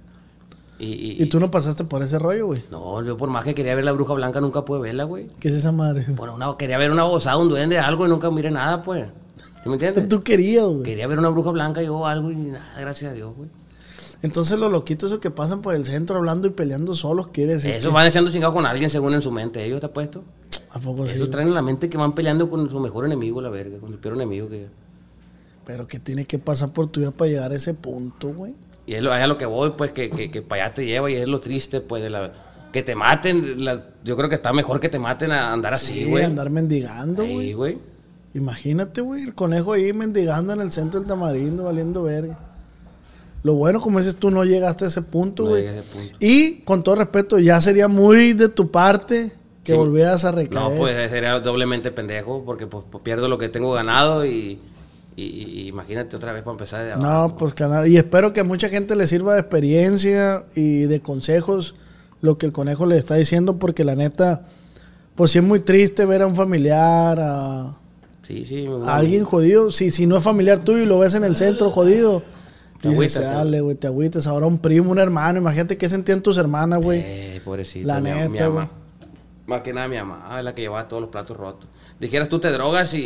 [0.77, 2.61] Y, y, ¿Y tú no pasaste por ese rollo, güey?
[2.69, 5.27] No, yo por más que quería ver la bruja blanca, nunca pude verla, güey.
[5.39, 6.05] ¿Qué es esa madre?
[6.09, 9.05] Bueno, una, quería ver una bozada, un duende, algo y nunca miré nada, pues.
[9.63, 10.09] ¿Sí me entiendes?
[10.09, 10.83] Tú querías, güey.
[10.83, 13.49] Quería ver una bruja blanca y yo algo y nada, gracias a Dios, güey.
[14.21, 17.71] Entonces los loquitos esos que pasan por el centro hablando y peleando solos, quiere decir
[17.71, 19.63] Eso que- van echando chingado con alguien según en su mente.
[19.63, 20.23] Ellos te puesto.
[20.71, 21.13] ¿A poco sí?
[21.15, 23.91] Eso traen en la mente que van peleando con su mejor enemigo, la verga, con
[23.91, 24.67] su peor enemigo que.
[25.65, 28.53] Pero que tiene que pasar por tu vida para llegar a ese punto, güey.
[28.87, 30.85] Y es, lo, es a lo que voy, pues, que, que, que para allá te
[30.85, 32.31] lleva y es lo triste, pues, de la.
[32.71, 35.93] Que te maten, la- yo creo que está mejor que te maten a andar así,
[36.03, 36.23] Sí, güey.
[36.25, 37.53] andar mendigando, güey.
[37.53, 37.77] güey.
[38.33, 42.37] Imagínate, güey, el conejo ahí mendigando en el centro del tamarindo, valiendo verga.
[43.43, 45.61] Lo bueno, como dices tú, no llegaste a ese punto, No güey.
[45.63, 46.17] llegué a ese punto.
[46.19, 49.31] y, con todo respeto, ya sería muy de tu parte
[49.63, 49.77] que Sí.
[49.77, 50.71] volvieras a recaer.
[50.73, 54.59] No, pues sería doblemente pendejo porque pues, pues, pierdo lo que tengo ganado y,
[55.15, 57.07] y- y imagínate otra vez para empezar de abajo.
[57.29, 57.87] No, pues canal.
[57.87, 61.75] Y espero que a mucha gente le sirva de experiencia y de consejos
[62.21, 64.43] lo que el conejo le está diciendo, porque la neta,
[65.15, 67.77] pues sí es muy triste ver a un familiar, a,
[68.27, 68.65] Sí, sí.
[68.65, 69.71] a una- alguien jodido.
[69.71, 72.23] Si, si no es familiar tuyo y lo ves en el centro jodido,
[72.81, 74.27] Te dices, dale, güey, te agüitas.
[74.27, 76.99] Ahora un primo, un hermano, imagínate qué sentían tus hermanas, güey.
[77.03, 77.87] Eh, pobrecito.
[77.87, 78.67] La mi, neta, güey.
[79.47, 81.69] Más que nada mi mamá, es la que llevaba todos los platos rotos.
[81.99, 83.01] Dijeras tú te drogas y, y-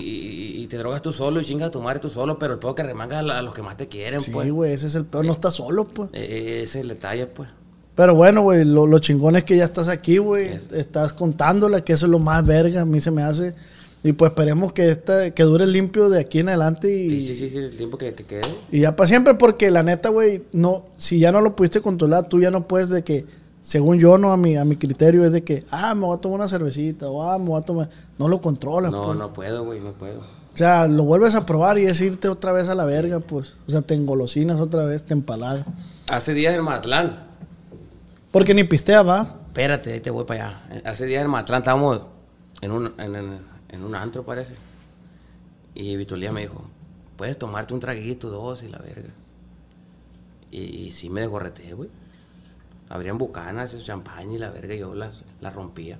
[0.00, 2.58] y- y- te drogas tú solo y chingas a tu madre tú solo, pero el
[2.58, 4.50] peor que remangas a, los que más te quieren, Sí, pues.
[4.50, 5.24] güey, ese es el peor.
[5.24, 6.10] No estás solo, pues.
[6.12, 7.48] Eh, eh, ese es el detalle, pues.
[7.94, 10.48] Pero bueno, güey, lo, lo chingón es que ya estás aquí, güey.
[10.72, 13.54] Estás contándola, que eso es lo más verga, a mí se me hace.
[14.02, 17.34] Y pues esperemos que esta, que dure limpio de aquí en adelante y, Sí, sí,
[17.36, 18.42] sí, sí, el tiempo que, que quede.
[18.72, 22.28] y ya para siempre, porque la neta, güey, no, si ya no lo pudiste controlar,
[22.28, 23.24] tú ya no puedes de que,
[23.64, 26.20] según yo, no, a mi, a mi criterio es de que, ah, me voy a
[26.20, 27.88] tomar una cervecita, o ah, me voy a tomar.
[28.18, 29.18] No lo controlas, No, pues.
[29.18, 30.20] no puedo, güey, no puedo.
[30.20, 33.56] O sea, lo vuelves a probar y es irte otra vez a la verga, pues.
[33.66, 35.66] O sea, te engolosinas otra vez, te empalagas.
[36.08, 37.26] Hace días en Mazatlán,
[38.30, 39.40] Porque ni pistea, va.
[39.48, 40.80] espérate, ahí te voy para allá.
[40.84, 42.02] Hace días en Mazatlán estábamos
[42.60, 44.54] en un, en, en- en un antro, parece.
[45.74, 46.62] Y Vitolía me dijo,
[47.16, 49.08] puedes tomarte un traguito, dos y la verga.
[50.52, 51.88] Y, y sí me desgorreté, güey.
[52.94, 55.98] Abrían bucanas, champaña y la verga, yo las, las rompía.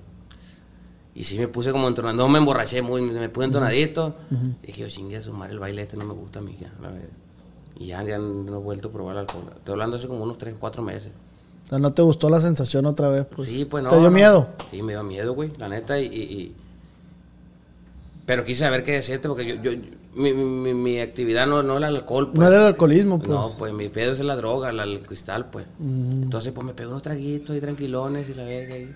[1.13, 4.15] Y sí me puse como entonado, no me emborraché muy, me puse entonadito.
[4.63, 6.55] Y dije, yo chingue a su madre, el baile este no me gusta a mí
[6.59, 6.91] ya, la.
[7.77, 9.43] Y ya, ya no he vuelto a probar el alcohol.
[9.57, 11.11] Estoy hablando hace como unos 3, 4 meses.
[11.65, 13.49] O sea, no te gustó la sensación otra vez, pues.
[13.49, 13.89] sí, pues no.
[13.89, 14.11] ¿Te dio no.
[14.11, 14.47] miedo?
[14.71, 15.99] Sí, me dio miedo, güey, la neta.
[15.99, 16.55] Y, y- y-
[18.25, 19.81] Pero quise saber qué se siente, porque yo, yo, yo-
[20.15, 22.31] mi, mi, mi actividad no, no es el alcohol.
[22.31, 22.39] Pues.
[22.39, 23.29] No era el alcoholismo, pues.
[23.29, 25.65] No, pues mi pedo es la droga, la- el cristal, pues.
[25.79, 28.77] Entonces, pues me pegó unos traguitos ahí tranquilones y la verga.
[28.77, 28.93] Y,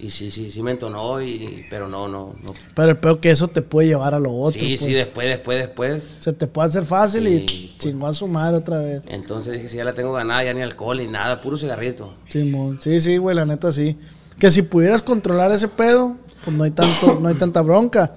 [0.00, 2.52] y sí, sí, sí me entonó, y, pero no, no, no.
[2.74, 4.58] Pero el peor que eso te puede llevar a lo otro.
[4.60, 4.80] sí, pues.
[4.80, 6.02] sí, después, después, después.
[6.20, 7.38] Se te puede hacer fácil Sí, y
[7.68, 7.78] pues.
[7.78, 9.02] chingó a su madre otra vez.
[9.06, 12.14] Entonces dije, si ya la tengo ganada, ya ni alcohol ni nada, puro cigarrito.
[12.28, 12.78] Simón.
[12.82, 13.96] Sí, sí, güey, la neta sí.
[14.38, 18.14] Que si pudieras controlar ese pedo, pues no hay tanto, no hay tanta bronca.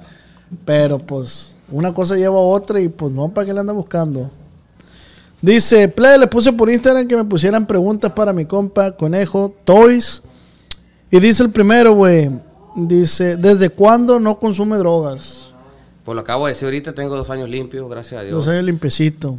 [0.65, 4.29] Pero pues una cosa lleva a otra y pues no, ¿para qué le anda buscando?
[5.41, 10.23] Dice, Play, le puse por Instagram que me pusieran preguntas para mi compa Conejo Toys.
[11.11, 12.31] Y dice el primero, güey,
[12.75, 15.53] dice, ¿desde cuándo no consume drogas?
[16.05, 18.35] Pues lo acabo de decir ahorita, tengo dos años limpios, gracias a Dios.
[18.35, 19.37] Dos años limpiecito.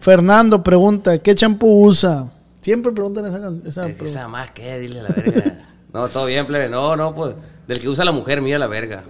[0.00, 2.30] Fernando pregunta, ¿qué champú usa?
[2.60, 4.04] Siempre preguntan esa, esa pregunta.
[4.04, 5.66] Esa más que, dile la verga.
[5.92, 6.68] no, todo bien, plebe.
[6.68, 7.34] No, no, pues.
[7.68, 9.04] Del que usa la mujer mía la verga.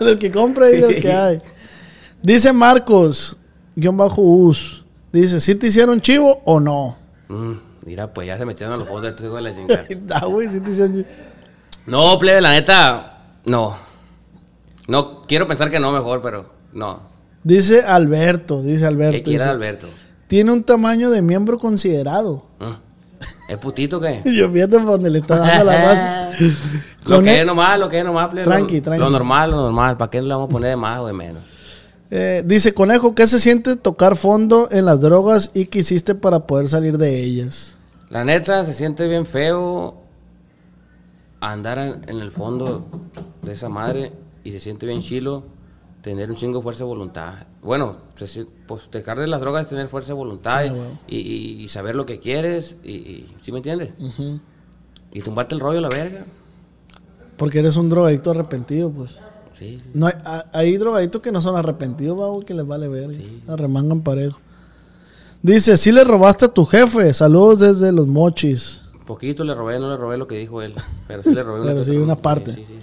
[0.00, 1.40] Del que compra y del que hay.
[2.28, 3.38] Dice Marcos,
[3.74, 4.84] guion bajo us.
[5.10, 6.98] Dice, ¿sí te hicieron chivo o no?
[7.28, 7.52] Mm,
[7.86, 9.84] mira, pues ya se metieron a los fondos de estos hijos de la chingada.
[10.02, 11.08] Da, güey, ¿sí te hicieron chivo?
[11.86, 13.78] No, plebe, la neta, no.
[14.88, 17.00] No, quiero pensar que no mejor, pero no.
[17.44, 19.22] Dice Alberto, dice ¿Qué Alberto.
[19.24, 19.86] quiera dice, Alberto?
[20.26, 22.44] tiene un tamaño de miembro considerado.
[22.60, 22.78] ¿Ah?
[23.48, 24.20] ¿Es putito qué?
[24.26, 26.30] Yo fíjate por donde le está dando la raza.
[27.06, 28.28] lo que e- es nomás, lo que es nomás.
[28.28, 29.00] plebe, Tranqui, lo, tranqui.
[29.02, 29.96] Lo normal, lo normal.
[29.96, 31.42] ¿Para qué le vamos a poner de más o de menos?
[32.10, 36.46] Eh, dice, conejo, ¿qué se siente tocar fondo en las drogas y qué hiciste para
[36.46, 37.76] poder salir de ellas?
[38.08, 40.02] La neta, se siente bien feo
[41.40, 42.86] andar en, el fondo
[43.42, 45.44] de esa madre y se siente bien chilo
[46.02, 47.34] tener un chingo de fuerza de voluntad.
[47.62, 47.98] Bueno,
[48.66, 50.64] pues dejar de las drogas es tener fuerza de voluntad
[51.06, 51.16] Sí,
[51.60, 53.90] y- saber lo que quieres y, y- ¿sí me entiendes?
[55.12, 56.24] Y tumbarte el rollo a la verga.
[57.36, 59.20] Porque eres un drogadicto arrepentido, pues.
[59.58, 59.90] Sí, sí.
[59.94, 63.10] No hay, ha- hay drogadictos que no son arrepentidos, babo, que les vale ver.
[63.48, 64.38] Arremangan parejo.
[65.42, 67.12] Dice, si le robaste a tu jefe.
[67.14, 68.80] Saludos desde los mochis.
[69.06, 70.74] Poquito le robé, no le robé lo que dijo él,
[71.06, 72.54] pero sí le robé Pero que sí, una parte.
[72.54, 72.78] sí, sí, sí.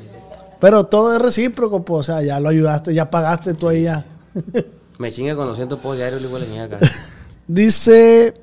[0.60, 2.00] Pero todo es recíproco, pues.
[2.00, 4.06] O sea, ya lo ayudaste, ya pagaste tú ahí ya.
[4.98, 6.80] Me chinga con 200 pesos diarios, le igual le acá.
[7.48, 8.34] Dice,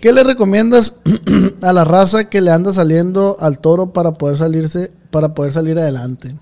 [0.00, 0.96] ¿qué le recomiendas
[1.62, 5.78] a la raza que le anda saliendo al toro para poder salirse, para poder salir
[5.78, 6.36] adelante?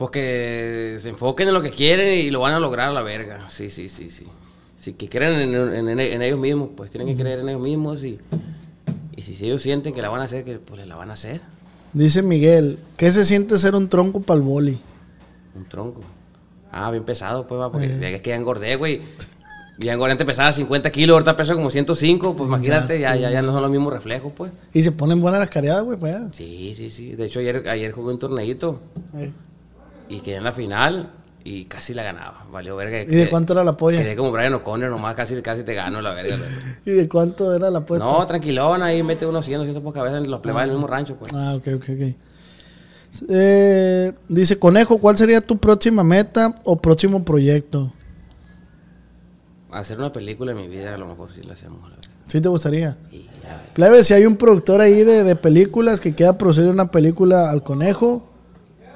[0.00, 3.44] Porque se enfoquen en lo que quieren y lo van a lograr a la verga.
[3.50, 4.26] Sí, sí, sí, sí.
[4.78, 7.60] Si que creen en, en- en- en ellos mismos, pues tienen que creer en ellos
[7.60, 8.18] mismos y,
[9.14, 11.12] y si, si ellos sienten que la van a hacer, que pues la van a
[11.12, 11.42] hacer.
[11.92, 14.80] Dice Miguel, ¿qué se siente ser un tronco para el boli?
[15.54, 16.00] Un tronco.
[16.72, 19.02] Ah, bien pesado, pues va, porque es que ya engordé, güey.
[19.78, 23.42] Ya engordé, antes pesaba 50 kilos, ahorita peso como 105, pues imagínate, ya, ya, ya
[23.42, 24.50] no son los mismos reflejos, pues.
[24.72, 26.16] Y se ponen buenas las cariadas, güey, pues.
[26.32, 27.12] Sí, sí, sí.
[27.16, 28.80] De hecho, ayer, ayer jugué un torneito
[29.14, 29.30] Eh.
[30.10, 31.10] Y quedé en la final
[31.44, 32.46] y casi la ganaba.
[32.52, 33.02] Valió verga.
[33.02, 34.02] ¿Y de cuánto era la polla?
[34.02, 36.38] Quedé como Brian O'Connor, nomás casi, casi te gano la verga.
[36.84, 38.04] ¿Y de cuánto era la apuesta?
[38.04, 41.16] No, tranquilón, ahí mete unos 100, 200 por cabeza en los plebas del mismo rancho,
[41.16, 41.32] pues.
[41.32, 42.14] Ah, ok, ok, ok.
[43.28, 47.92] Eh, dice, Conejo, ¿cuál sería tu próxima meta o próximo proyecto?
[49.70, 51.96] Hacer una película en mi vida, a lo mejor sí la hacemos.
[52.26, 52.96] ¿Sí te gustaría?
[53.10, 53.22] Ver.
[53.74, 57.62] Plebe, si hay un productor ahí de, de películas que quiera producir una película al
[57.64, 58.29] conejo,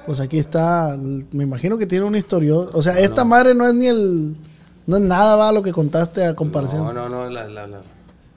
[0.07, 0.97] pues aquí está.
[1.33, 2.55] Me imagino que tiene una historia.
[2.55, 4.37] O sea, esta madre no es ni el.
[4.87, 6.85] No es nada, va, lo que contaste a comparación.
[6.85, 7.83] No, no, no, la, la, la-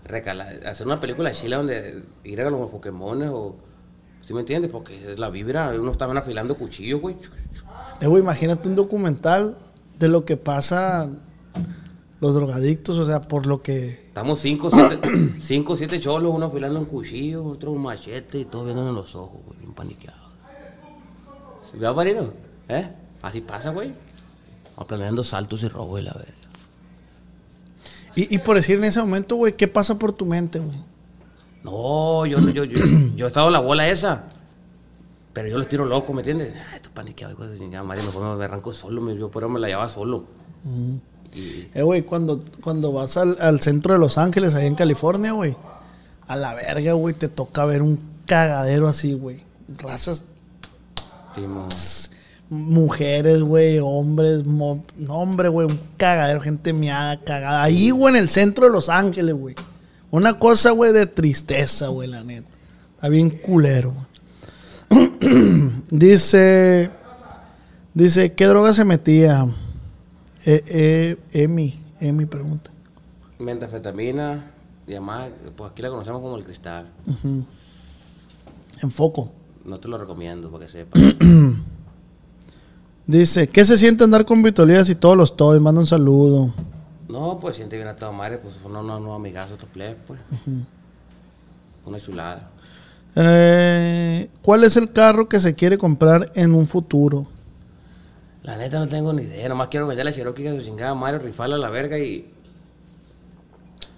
[0.05, 3.55] recala- hacer una película chila donde ir a los Pokémon o...
[4.21, 4.71] ¿Sí me entiendes?
[4.71, 7.15] Porque es la vibra, uno estaban afilando cuchillos, güey.
[8.01, 9.57] Eh, güey, imagínate un documental
[9.99, 11.09] de lo que pasa
[12.19, 13.89] los drogadictos, o sea, por lo que.
[14.07, 14.99] Estamos cinco, siete,
[15.39, 19.15] cinco, siete cholos, uno afilando un cuchillo, otro un machete y todos viéndonos en los
[19.15, 20.26] ojos, güey, bien paniqueados.
[21.73, 22.31] ¿Veo, Marino?
[22.69, 22.89] ¿Eh?
[23.21, 23.91] Así pasa, güey.
[24.87, 26.33] Planeando saltos y robos y la verga.
[28.15, 30.77] Y, y por decir en ese momento, güey, ¿qué pasa por tu mente, güey?
[31.63, 34.23] No, yo, yo, yo, yo he estado en la bola esa.
[35.33, 36.53] Pero yo los tiro loco, ¿me entiendes?
[36.73, 39.49] Ay, tú paniqueado, hijo de chingada madre, mejor me arranco solo, me- yo por eso
[39.49, 40.25] me la llevaba solo.
[41.33, 45.33] Y- Eh, güey, cuando, cuando vas al, al centro de Los Ángeles, ahí en California,
[45.33, 45.55] güey,
[46.27, 49.43] a la verga, güey, te toca ver un cagadero así, güey.
[49.77, 50.23] Razas,
[52.49, 57.63] mujeres, güey, hombres, no, hombre, güey, un cagadero, gente miada, cagada.
[57.63, 59.55] Ahí, güey, en el centro de Los Ángeles, güey.
[60.11, 62.49] Una cosa, güey, de tristeza, güey, la neta.
[62.95, 64.07] Está bien culero, güey.
[65.91, 66.89] dice,
[67.93, 69.45] dice, ¿qué droga se metía?
[70.45, 72.71] Eh, eh, Emi, Emi pregunta.
[73.39, 74.51] Metafetamina,
[74.87, 76.87] y además, pues aquí la conocemos como el cristal.
[78.81, 79.31] En foco.
[79.67, 81.01] No te lo recomiendo para que sepas.
[83.05, 85.61] Dice, ¿qué se siente andar con Vitolías y todos los toys?
[85.61, 86.53] Manda un saludo.
[87.09, 90.19] no, pues siente bien a toda madre, pues no, no, no, amigazo, otro plebe, pues.
[91.85, 92.49] Una chulada.
[93.15, 97.27] Eh, ¿Cuál es el carro que se quiere comprar en un futuro?
[98.43, 101.19] La neta no tengo ni idea, nomás quiero vender la Cherokee que su chingada madre,
[101.19, 102.33] rifarla a la verga y.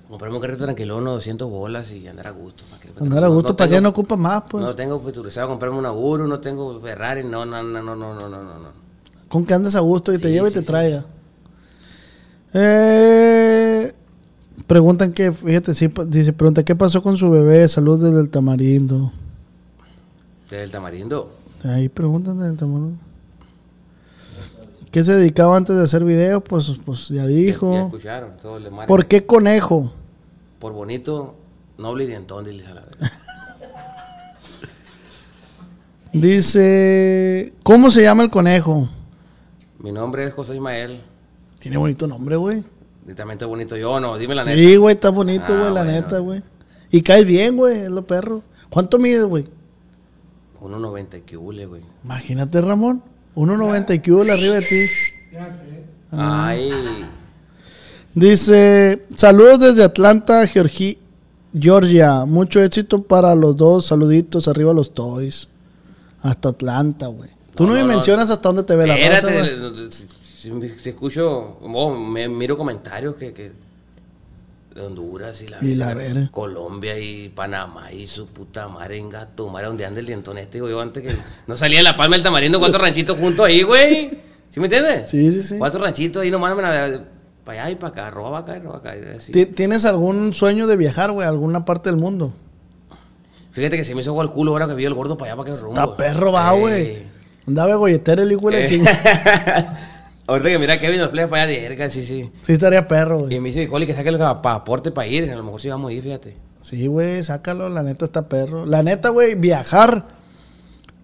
[0.10, 2.64] Comprarme un carrito tranquilón, 200 bolas y andar a gusto.
[3.00, 4.42] andar a gusto, ¿para qué no ocupa más?
[4.50, 4.64] Pues?
[4.64, 8.28] No tengo futurizado comprarme un Auro, no tengo Ferrari, no, no, no, no, no, no,
[8.28, 8.44] no.
[8.44, 8.70] no
[9.28, 11.06] Con que andes a gusto y te lleve y te traiga.
[12.56, 13.94] Eh,
[14.66, 17.68] preguntan que, fíjate, sí, dice, pregunta, ¿qué pasó con su bebé?
[17.68, 19.12] Salud desde el tamarindo.
[20.50, 21.32] ¿Desde el tamarindo?
[21.64, 22.98] Ahí preguntan desde el tamarindo.
[24.90, 26.42] ¿Qué se dedicaba antes de hacer videos?
[26.42, 27.92] Pues, pues ya dijo.
[28.04, 28.28] Ya,
[28.88, 29.92] ¿Por qué conejo?
[30.60, 31.36] Por bonito,
[31.78, 33.12] noble y dientón, diles a la verga.
[36.14, 38.90] Dice, ¿cómo se llama el conejo?
[39.80, 41.02] Mi nombre es José Ismael.
[41.60, 42.64] Tiene bonito nombre, güey.
[43.08, 44.58] Y también estoy bonito yo, no, dime la neta.
[44.58, 45.92] Sí, güey, está bonito, Ah, güey, la bueno.
[45.92, 46.44] neta, güey.
[46.92, 48.42] Y caes bien, güey, es lo perro.
[48.70, 49.48] ¿Cuánto mides, güey?
[50.62, 51.84] 1.90 que hule, güey.
[52.04, 53.04] Imagínate, Ramón.
[53.36, 54.86] 1.90 y que hubo arriba de ti.
[56.12, 56.72] Ay,
[58.16, 60.98] Dice, saludos desde Atlanta, Georgi-
[61.58, 62.26] Georgia.
[62.26, 63.86] Mucho éxito para los dos.
[63.86, 65.48] Saluditos, arriba los toys.
[66.22, 67.30] Hasta Atlanta, güey.
[67.56, 67.94] Tú no, No, me no, no.
[67.94, 69.34] mencionas hasta dónde te ve la Espérate,
[69.68, 69.92] güey.
[69.92, 73.52] si, si- si escucho, oh, me miro comentarios que, que
[74.76, 76.30] de Honduras y la, Y la verga.
[76.32, 80.58] Colombia y Panamá y su puta madre en gato, madre, donde anda el dientón este,
[80.58, 81.16] digo yo antes que
[81.48, 84.10] no salía de la palma del tamarindo, cuatro ranchitos juntos ahí, güey.
[84.50, 85.10] ¿Sí me entiendes?
[85.10, 85.56] Sí, sí, sí.
[85.58, 86.56] Cuatro ranchitos ahí nomás,
[87.50, 88.96] para allá y para acá, roba acá y roba acá.
[88.96, 89.32] y así.
[89.32, 92.32] Ti- ¿Tienes algún sueño de viajar, güey, a alguna parte del mundo?
[93.52, 95.38] Fíjate que se me hizo agua el culo ahora que vi el gordo para allá
[95.44, 95.82] para que rumbo.
[95.82, 96.60] Está perro, va, Eh.
[96.60, 96.98] güey.
[97.48, 99.66] Andaba golletero el hijo de la Eh.
[100.28, 102.30] Ahorita que mira Kevin nos playa para allá de verga, sí, sí.
[102.44, 103.40] Sí, estaría perro, Y güey.
[103.40, 105.30] me dice Coli que saque el pasaporte para ir.
[105.32, 106.38] A lo mejor sí vamos a ir, fíjate.
[106.62, 107.68] Sí, güey, sácalo.
[107.70, 108.68] La neta está perro.
[108.68, 110.06] La neta, güey, viajar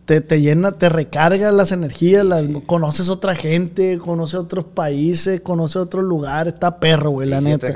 [0.05, 2.23] te, te llena, te recarga las energías.
[2.25, 6.53] las- conoces otra gente, conoces otros países, conoces otros lugares.
[6.53, 7.67] Está perro, güey, la Sí, neta.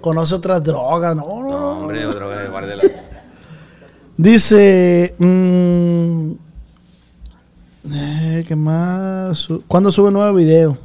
[0.00, 2.04] Conoce otras drogas, no, no, No, hombre,
[2.50, 2.82] guárdela.
[4.16, 6.32] Dice, mm,
[7.92, 9.48] eh, ¿qué más?
[9.66, 10.76] ¿Cuándo sube nuevo video?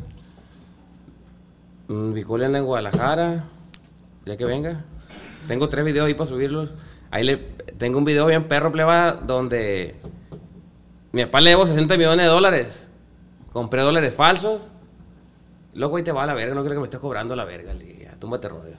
[1.87, 3.45] Mm, Bicoli anda en Guadalajara.
[4.25, 4.85] Ya que venga.
[5.47, 6.69] Tengo tres videos ahí para subirlos.
[7.11, 7.37] Ahí le
[7.77, 9.95] tengo un video bien perro, pleba, donde
[11.15, 12.87] mi papá le debo 60 millones de dólares.
[13.51, 14.61] Compré dólares falsos.
[15.73, 16.53] Loco, ahí te va a la verga.
[16.53, 17.73] No creo que me estés cobrando la verga.
[17.73, 18.75] Le dije, "Ya, túmbate rollo.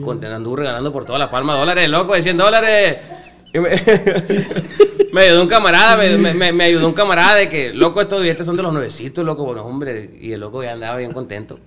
[0.00, 2.98] Contento, anduve regalando por toda la palma dólares, loco, de 100 dólares.
[3.54, 3.60] Me,
[5.12, 8.56] me ayudó un camarada, me- me ayudó un camarada de que, loco, estos billetes son
[8.56, 10.18] de los nuevecitos, loco, bueno, hombre.
[10.20, 11.58] Y el loco ya andaba bien contento.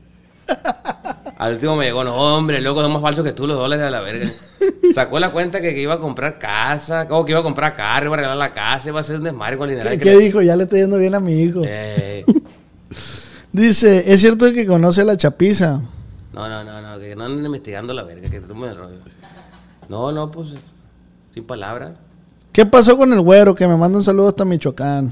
[1.37, 3.89] Al último me llegó, no, hombre, loco, son más falsos que tú los dólares a
[3.89, 4.29] la verga.
[4.93, 8.05] Sacó la cuenta que, que iba a comprar casa, o que iba a comprar carro,
[8.05, 9.89] iba a regalar la casa, iba a hacer un desmadre con el dinero.
[9.91, 10.41] ¿Qué, qué dijo?
[10.41, 11.61] Ya le está yendo bien a mi hijo.
[11.65, 12.23] Eh,
[13.51, 15.81] Dice, ¿es cierto que conoce la chapiza?
[16.31, 18.99] no, no, no, no, que no anden investigando la verga, que tú me rollo.
[19.89, 20.49] No, no, pues,
[21.33, 21.91] sin palabras.
[22.51, 23.55] ¿Qué pasó con el güero?
[23.55, 25.11] Que me manda un saludo hasta Michoacán.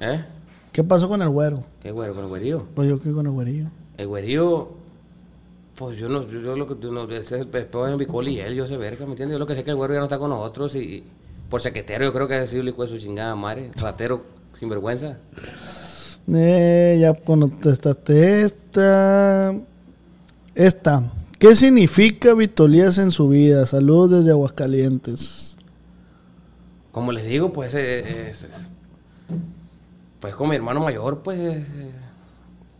[0.00, 0.24] ¿Eh?
[0.76, 1.64] ¿Qué pasó con el güero?
[1.82, 2.12] ¿Qué güero?
[2.12, 2.66] ¿Con el güerío?
[2.74, 3.68] Pues yo que con el güerillo.
[3.96, 4.72] El güerío,
[5.74, 7.46] pues yo no, yo, yo lo que tú no, ese es
[7.96, 9.36] Bicoli y él, yo sé verga, ¿me entiendes?
[9.36, 11.04] Yo lo que sé es que el güero ya no está con nosotros y, y
[11.48, 14.22] por sequetero yo creo que ha sido el hijo de su chingada madre, ratero,
[14.60, 15.16] sinvergüenza.
[16.30, 19.54] Eh, ya contestaste esta.
[20.54, 21.10] Esta.
[21.38, 23.64] ¿Qué significa Vitolías en su vida?
[23.64, 25.56] Saludos desde Aguascalientes.
[26.92, 28.50] Como les digo, pues eh, es, es-
[30.26, 31.64] pues con mi hermano mayor, pues eh,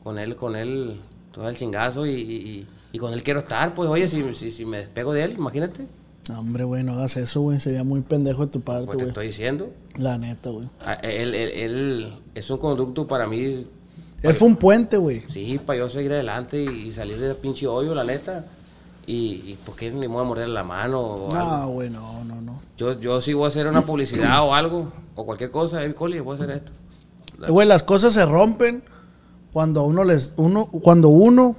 [0.03, 3.89] con él, con él, todo el chingazo y, y- y con él quiero estar, pues
[3.89, 5.87] oye, si, si, si me despego de él, imagínate,
[6.29, 7.61] No, hombre, güey, no hagas eso, güey.
[7.61, 9.09] Sería muy pendejo de tu parte, pues te güey.
[9.11, 9.71] estoy diciendo.
[9.97, 10.69] La neta, güey.
[10.85, 13.65] Ah, Él, él, él es un conducto para mí
[14.23, 15.23] Él fue un puente, güey.
[15.29, 18.45] Sí, para yo seguir adelante y, salir de pinche hoyo, la neta.
[19.07, 21.31] Y, y ¿por qué ni me voy a morder la mano o?
[21.33, 22.61] No, güey, no, no, no.
[22.77, 26.19] Yo, yo sí voy a hacer una publicidad o algo, o cualquier cosa, eh, Coli,
[26.19, 26.73] voy a hacer esto.
[27.49, 28.83] Güey, las cosas se rompen
[29.53, 31.57] cuando uno les, uno, cuando uno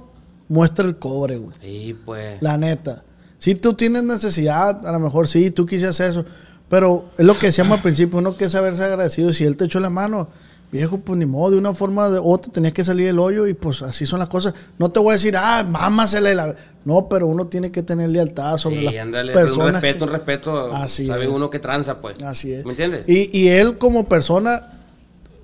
[0.48, 1.56] muestra el cobre, güey.
[1.60, 2.40] Sí, pues.
[2.42, 3.04] La neta.
[3.38, 6.24] Si tú tienes necesidad, a lo mejor sí, tú quisieras eso.
[6.68, 9.32] Pero es lo que decíamos al principio, uno que saberse agradecido.
[9.32, 10.28] Si él te echó la mano,
[10.70, 13.54] viejo, pues ni modo, de una forma de otra tenías que salir del hoyo y
[13.54, 14.52] pues así son las cosas.
[14.78, 16.54] No te voy a decir, ah, mámasele la...
[16.84, 20.04] No, pero uno tiene que tener lealtad sobre Sí, las ándale, pero un respeto, que-
[20.04, 20.72] un respeto.
[20.74, 21.30] Así sabe es.
[21.30, 22.22] uno que tranza, pues.
[22.22, 22.64] Así es.
[22.66, 23.08] ¿Me entiendes?
[23.08, 24.77] Y, y él como persona,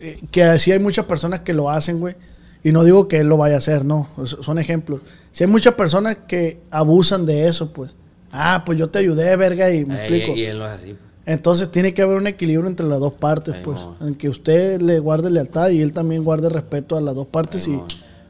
[0.00, 2.14] eh, que así hay muchas personas que lo hacen, güey.
[2.62, 4.08] Y no digo que él lo vaya a hacer, no.
[4.24, 5.02] Son ejemplos.
[5.32, 7.94] Si hay muchas personas que abusan de eso, pues.
[8.32, 10.32] Ah, pues yo te ayudé, verga, y me explico.
[10.34, 10.96] y, y él no es así.
[11.26, 13.80] Entonces tiene que haber un equilibrio entre las dos partes, Ay, pues.
[14.00, 14.06] no.
[14.08, 17.66] En que usted le guarde lealtad y él también guarde respeto a las dos partes.
[17.66, 17.86] Ay, y no.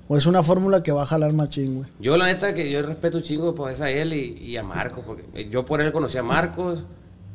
[0.08, 1.88] o es una fórmula que va a jalar machín, güey.
[2.00, 5.04] Yo, la neta, que yo respeto un chingo pues, a él y, y a Marcos,
[5.06, 6.84] porque yo por él conocí a Marcos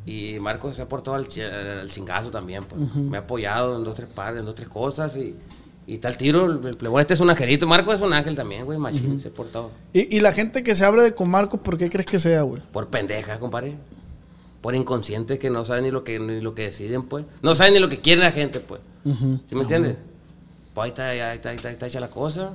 [0.06, 2.64] y Marcos se ha portado al, al chingazo también.
[2.64, 2.96] Pues.
[2.96, 5.36] Me ha apoyado en dos, tres partes, en dos, tres cosas y,
[5.86, 6.46] y tal tiro.
[6.46, 7.68] El, plebón este es un angelito.
[7.68, 9.72] Marcos es un ángel también, güey, machín, se ha portado.
[9.94, 12.42] Y, y la gente que se abre de con Marcos, ¿por qué crees que sea,
[12.42, 12.62] güey?
[12.72, 13.76] Por pendejas, compadre.
[14.62, 17.26] Por inconscientes que no saben ni lo que, ni lo que deciden, pues.
[17.42, 18.82] No saben ni lo que quiere la gente, pues.
[19.06, 19.96] ¿Sí me entiendes?
[20.74, 22.54] Pues ahí está, ahí está, ahí está, ahí está hecha la cosa.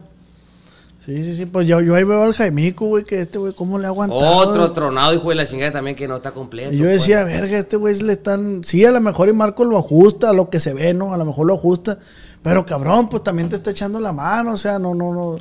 [1.05, 1.45] Sí, sí, sí.
[1.45, 4.37] Pues yo, yo ahí veo al Jaimico, güey, que este güey, ¿cómo le ha aguantado?
[4.37, 6.73] Otro tronado, hijo de la chingada también que no está completo.
[6.73, 6.95] Y yo pues.
[6.95, 8.65] decía, verga, este güey le están.
[8.65, 11.13] Sí, a lo mejor y Marco lo ajusta, a lo que se ve, ¿no?
[11.13, 11.99] A lo mejor lo ajusta.
[12.43, 15.37] Pero cabrón, pues también te está echando la mano, o sea, no, no, no.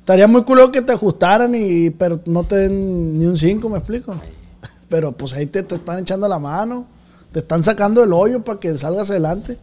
[0.00, 1.88] Estaría muy culo que te ajustaran y.
[1.90, 4.14] Pero no te den ni un 5, ¿me explico?
[4.90, 6.86] Pero pues ahí te, te están echando la mano.
[7.32, 9.56] Te están sacando el hoyo para que salgas adelante.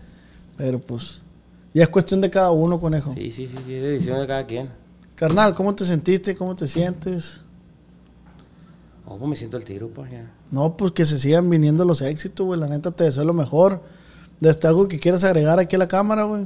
[0.58, 1.22] Pero pues.
[1.76, 3.14] Ya es cuestión de cada uno, conejo.
[3.14, 4.87] Sí, sí, sí, sí, es decisión de cada quien.
[5.18, 6.36] Carnal, ¿cómo te sentiste?
[6.36, 7.42] ¿Cómo te sientes?
[9.06, 10.32] Pues me siento el tiro, pues ya.
[10.52, 12.60] No, pues que se sigan viniendo los éxitos, güey.
[12.60, 13.82] La neta te deseo lo mejor.
[14.40, 16.46] Desde algo que quieras agregar aquí a la cámara, güey.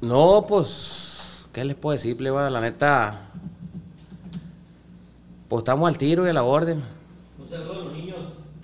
[0.00, 2.48] No, pues, ¿qué les puedo decir, pleba?
[2.48, 3.28] La neta,
[5.48, 6.82] pues estamos al tiro y a la orden.
[7.38, 8.18] Un saludo a los niños.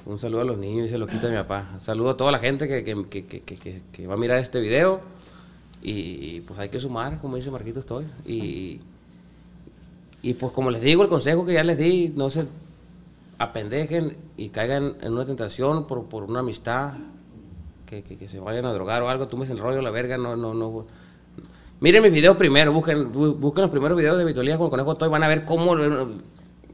[0.06, 1.70] Un saludo a los niños y se lo quita mi papá.
[1.74, 4.38] Un saludo a toda la gente que, que, que, que, que- que va a mirar
[4.38, 5.00] este video.
[5.82, 8.04] Y pues hay que sumar, como dice Marquito, estoy.
[8.26, 8.80] Y,
[10.22, 12.46] y pues como les digo, el consejo que ya les di, no se
[13.38, 16.94] apendejen y caigan en una tentación por, por una amistad,
[17.86, 20.36] que, que, que se vayan a drogar o algo, tú me enrollo la verga, no,
[20.36, 20.84] no, no.
[21.80, 24.94] Miren mis videos primero, busquen, bu- busquen los primeros videos de Vitolía con el conejo
[24.96, 26.06] Toy, van a ver cómo eh,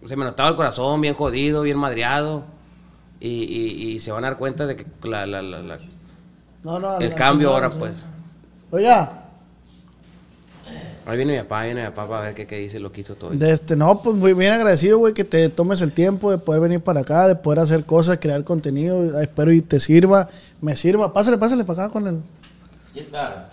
[0.04, 2.44] se me notaba el corazón bien jodido, bien madreado,
[3.20, 5.78] y, y- y se van a dar cuenta de que la- la- la- la-
[6.64, 8.04] No, no, el cambio ahora pues.
[8.70, 9.22] Oiga,
[11.08, 13.36] Ahí viene mi papá, viene mi papá para ver qué, qué dice el loquito Toy.
[13.36, 16.60] de este, no, pues muy bien agradecido, güey, que te tomes el tiempo de poder
[16.60, 19.20] venir para acá, de poder hacer cosas, crear contenido.
[19.20, 20.28] Espero y te sirva,
[20.60, 21.12] me sirva.
[21.12, 22.22] Pásale, pásale para acá con el.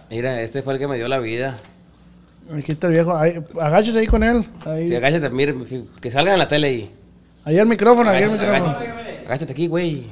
[0.10, 1.60] Mira, este fue el que me dio la vida.
[2.52, 3.16] Aquí está el viejo.
[3.16, 4.44] Ahí, agáchese ahí con él.
[4.66, 5.54] Ahí, Sí, agáchate, mire,
[6.02, 6.92] que salga en la tele ahí.
[7.44, 8.76] ahí el micrófono, ahí el Agáchate, micrófono.
[8.78, 9.26] agáchate.
[9.28, 10.06] Agáchate aquí, güey.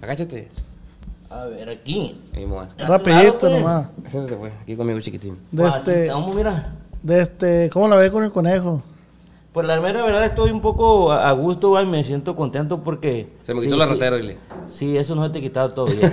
[0.00, 0.48] Agáchate.
[1.30, 2.20] A ver, aquí.
[2.34, 2.46] Ahí.
[2.78, 3.58] Rapidito Claro, güey.
[3.60, 3.88] nomás.
[4.12, 4.52] Güey.
[4.62, 5.38] Aquí conmigo, chiquitín.
[5.50, 6.74] De este, mira.
[7.02, 8.82] de este, ¿cómo la ves con el conejo?
[9.52, 13.28] Pues la mera verdad estoy un poco a gusto, va, y me siento contento porque...
[13.42, 13.94] Se me sí, quitó la sí.
[13.94, 14.36] ratero, dile.
[14.66, 16.12] Sí, eso no se te he quitado todavía.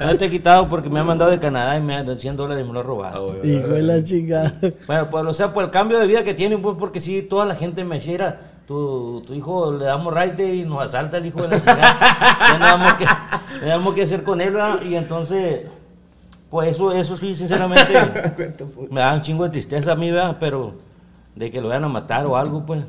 [0.00, 2.36] no se te he quitado porque me han mandado de Canadá y me han 100
[2.36, 3.34] dólares y me lo han robado.
[3.44, 4.52] Hijo de la chingada.
[4.86, 7.46] Bueno, pues, o sea, por el cambio de vida que tienen, pues, porque sí, toda
[7.46, 11.42] la gente me decía, tu, tu hijo le damos raite y nos asalta el hijo
[11.42, 11.58] de la
[12.58, 13.04] no damos que,
[13.62, 14.82] no damos qué hacer con él, ¿verdad?
[14.82, 15.66] Y entonces,
[16.50, 17.92] pues eso, eso sí, sinceramente,
[18.90, 20.36] me da un chingo de tristeza a mí, ¿verdad?
[20.38, 20.74] Pero
[21.34, 22.82] de que lo vayan a matar o algo, pues.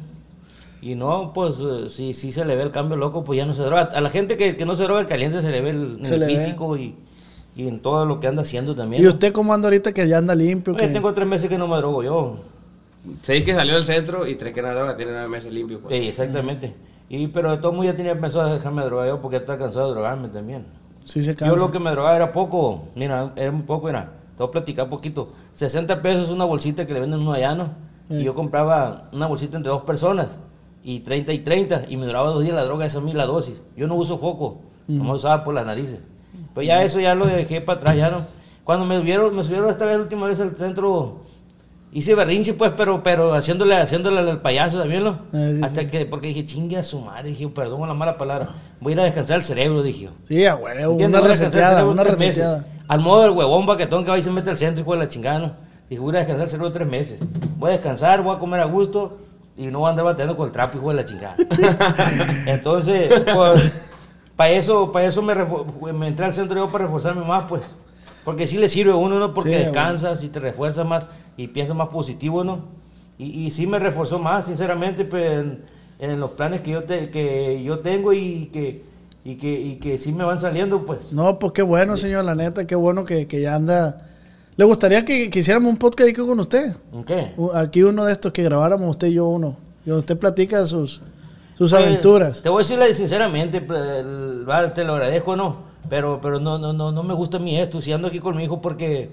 [0.82, 3.54] Y no, pues, eh, si, si se le ve el cambio loco, pues ya no
[3.54, 3.84] se droga.
[3.94, 6.20] A la gente que, que no se droga el caliente se le ve el, el
[6.20, 6.38] le ve.
[6.38, 6.94] físico y,
[7.56, 9.02] y en todo lo que anda haciendo también.
[9.02, 10.76] ¿Y usted cómo anda ahorita que ya anda limpio?
[10.76, 12.36] Que- tengo tres meses que no me drogo yo.
[13.22, 15.80] Seis que salió del centro y tres que nada droga, tiene nueve meses limpio.
[15.82, 15.96] Pues.
[15.96, 16.74] Sí, exactamente.
[17.10, 19.94] Y, pero de todos modos ya tenía pensado dejarme drogar yo porque estaba cansado de
[19.94, 20.66] drogarme también.
[21.04, 21.54] Sí se cansa.
[21.54, 24.52] Yo lo que me drogaba era poco, mira, era muy poco, era, te voy a
[24.52, 25.34] platicar poquito.
[25.54, 27.72] 60 pesos una bolsita que le venden uno allá, ¿no?
[28.10, 30.38] Y yo compraba una bolsita entre dos personas,
[30.84, 33.26] y 30 y 30, y me duraba dos días la droga, esa a mí la
[33.26, 33.64] dosis.
[33.78, 36.00] Yo no uso foco, nomás usaba por las narices.
[36.54, 38.22] Pues ya eso ya lo dejé para atrás, ya no.
[38.64, 41.22] Cuando me subieron, me subieron esta vez, la última vez al centro,
[41.94, 45.06] hice berrinche pues, pero, pero haciéndole, haciéndole al payaso también.
[45.08, 45.14] Eh,
[45.56, 45.88] sí, Hasta sí.
[45.88, 48.96] que, porque dije, chingue a su madre, dije, perdón con la mala palabra, voy a
[48.96, 50.10] ir a descansar el cerebro, dije.
[50.28, 52.66] Sí, a huevo, una reseteada, una reseteada.
[52.88, 55.08] Al modo del huevón baquetón que va y se mete al centro, hijo de la
[55.08, 55.52] chingada, ¿no?
[55.90, 57.20] Dije, voy a descansar el cerebro tres meses.
[57.58, 59.18] Voy a descansar, voy a comer a gusto
[59.56, 61.36] y no voy a andar bateando con el trapo, hijo de la chingada.
[62.48, 63.94] Entonces, pues,
[64.36, 65.34] para eso, para eso me,
[65.94, 67.62] me entré al centro yo para reforzarme más, pues.
[68.26, 69.34] Porque sí le sirve a uno, ¿no?
[69.34, 71.06] Porque Sí, descansas y te refuerzas más
[71.38, 72.60] y piensas más positivo, ¿no?
[73.18, 75.64] Y, y sí me reforzó más, sinceramente, pues, en,
[76.00, 78.84] en los planes que yo, te- que yo tengo y que,
[79.24, 81.12] y, que, y que sí me van saliendo, pues.
[81.12, 84.08] No, pues qué bueno, señor, la neta, qué bueno que, que ya anda.
[84.56, 86.76] ¿Le gustaría que, que hiciéramos un podcast aquí con usted?
[86.92, 87.34] ¿En qué?
[87.56, 89.56] Aquí uno de estos que grabáramos usted y yo uno.
[89.86, 91.02] Y usted platica sus,
[91.58, 92.42] sus Pues, aventuras.
[92.44, 93.80] Te voy a decirle sinceramente, pues,
[94.76, 95.58] te lo agradezco, ¿no?
[95.90, 98.38] Pero, pero no, no, no, no me gusta a mí esto, si ando aquí con
[98.38, 99.10] mi hijo porque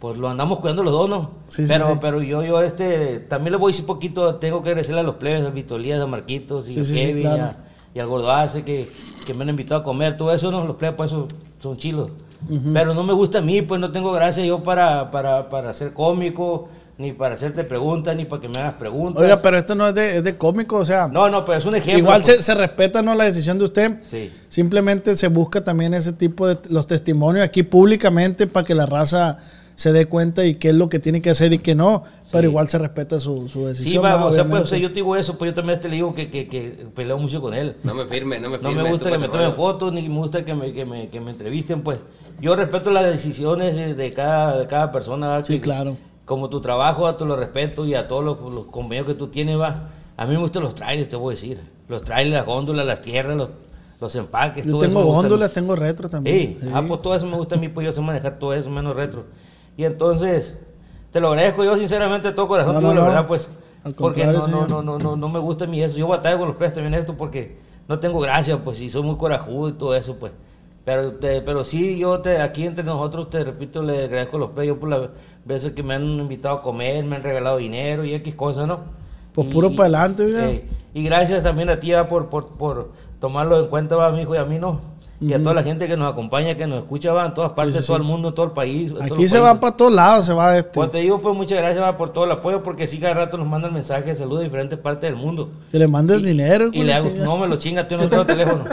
[0.00, 1.30] pues lo andamos cuidando los dos, ¿no?
[1.48, 1.98] Sí, pero, sí.
[2.00, 5.16] pero yo, yo este, también le voy a decir poquito, tengo que agradecerle a los
[5.16, 7.36] plebes, a Vitolías, a Marquitos y a Kevin claro.
[7.36, 7.56] y, a-
[7.94, 8.90] y al Gordoace que,
[9.24, 10.66] que me han invitado a comer, todo eso, ¿no?
[10.66, 11.26] Los plebes pues son,
[11.60, 12.10] son chilos.
[12.74, 15.94] Pero no me gusta a mí, pues no tengo gracia yo para, para, para ser
[15.94, 16.68] cómico,
[16.98, 19.22] ni para hacerte preguntas, ni para que me hagas preguntas.
[19.22, 21.08] Oiga, pero esto no es de, es de cómico, o sea.
[21.08, 21.98] No, no, pero es un ejemplo.
[21.98, 22.36] Igual pues.
[22.36, 23.96] se, se respeta no la decisión de usted.
[24.04, 24.30] Sí.
[24.50, 29.38] Simplemente se busca también ese tipo de los testimonios aquí públicamente para que la raza
[29.76, 32.02] se dé cuenta y qué es lo que tiene que hacer y qué no.
[32.32, 33.92] Pero igual se respeta su, su decisión.
[33.92, 34.62] Sí, va, o sea, pues, Obviamente.
[34.62, 36.86] o sea, yo te digo eso, pues yo también te le digo que, que, que
[36.94, 37.76] peleo mucho con él.
[37.84, 38.82] No me firme, no me No firme.
[38.82, 41.30] me gusta que me tomen fotos, ni me gusta que me, que me, que me
[41.30, 41.98] entrevisten, pues.
[42.40, 45.44] Yo respeto las decisiones de, cada, de cada persona.
[45.44, 45.96] Sí, Que- claro.
[46.24, 49.28] Como tu trabajo, a tu lo respeto y a todos los, los convenios que tú
[49.28, 49.90] tienes, va.
[50.16, 51.60] A mí me gustan los trailers, te voy a decir.
[51.88, 53.50] Los trailers, las góndolas, las tierras, los,
[54.00, 54.64] los empaques.
[54.64, 55.20] Yo todo eso tengo gusta.
[55.22, 56.58] góndolas, tengo retro también.
[56.60, 58.68] Sí, ah, pues todo eso me gusta a mí, pues yo sé manejar todo eso,
[58.70, 59.24] menos retro.
[59.76, 60.56] Y entonces,
[61.12, 63.06] te lo agradezco yo sinceramente de todo corazón, No, no, la no.
[63.06, 63.48] verdad, pues.
[63.84, 65.96] Al Porque no, no, no, no, no, no me gusta a mí eso.
[65.96, 67.56] Yo batallo con los plebes también esto porque
[67.88, 70.32] no tengo gracia, pues, y soy muy corajudo y todo eso, pues.
[70.84, 74.78] Pero, te- pero sí, yo te, aquí entre nosotros, te repito, le agradezco los precios
[74.78, 75.02] por las
[75.44, 78.80] veces que me han invitado a comer, me han regalado dinero y X cosas, ¿no?
[79.32, 80.64] Pues Y- puro pa' adelante, eh,
[80.94, 84.34] y gracias también a ti va, por, por, por tomarlo en cuenta, va, mi hijo
[84.34, 84.80] y a mí, ¿no?
[85.18, 87.76] Y a toda la gente que nos acompaña, que nos escucha, va, en todas partes,
[87.76, 88.02] sí, todo sí.
[88.02, 88.92] el mundo, en todo el país.
[88.92, 90.72] en Aquí se va para todos lados, se va este.
[90.74, 93.38] Pues te digo, pues muchas gracias va, por todo el apoyo, porque sí, cada rato
[93.38, 95.48] nos mandan mensajes de salud de diferentes partes del mundo.
[95.72, 96.68] Que le mandes Y- dinero.
[96.70, 97.24] Y le hago, chinga.
[97.24, 98.64] no me lo chinga, tú no tengo teléfono.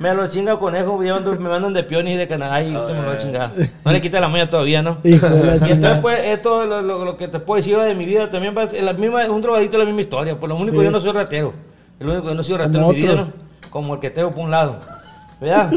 [0.00, 3.08] me lo chinga conejo, me mandan de Pionis y de Canadá y usted me lo
[3.08, 3.50] va a chingar.
[3.86, 4.98] No le quita la maña todavía, ¿no?
[5.02, 8.54] De entonces, pues, esto lo, lo- lo que te puedo decir de mi vida también
[8.54, 10.38] va, es la misma, un drogadito es la misma historia.
[10.38, 11.54] Por lo único, yo no soy ratero.
[11.98, 13.14] El único que no soy ratero en mi vida.
[13.14, 13.32] ¿no?
[13.70, 14.78] Como el que tengo por un lado.
[15.44, 15.72] ¿Verdad?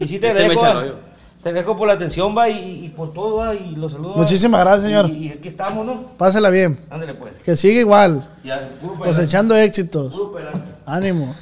[0.00, 0.96] Y sí te Este me agradezco,
[1.42, 4.14] te agradezco por la atención, va, y, y por todo, va, y los saludos.
[4.16, 4.20] va.
[4.20, 5.08] Muchísimas gracias, señor.
[5.10, 6.02] Y, y aquí estamos, ¿no?
[6.16, 6.78] Pásela bien.
[6.90, 7.32] Ándale, pues.
[7.44, 8.28] Que siga igual.
[8.44, 10.14] Ya, puro Cosechando éxitos.
[10.14, 10.40] puro.
[10.86, 11.34] Ánimo.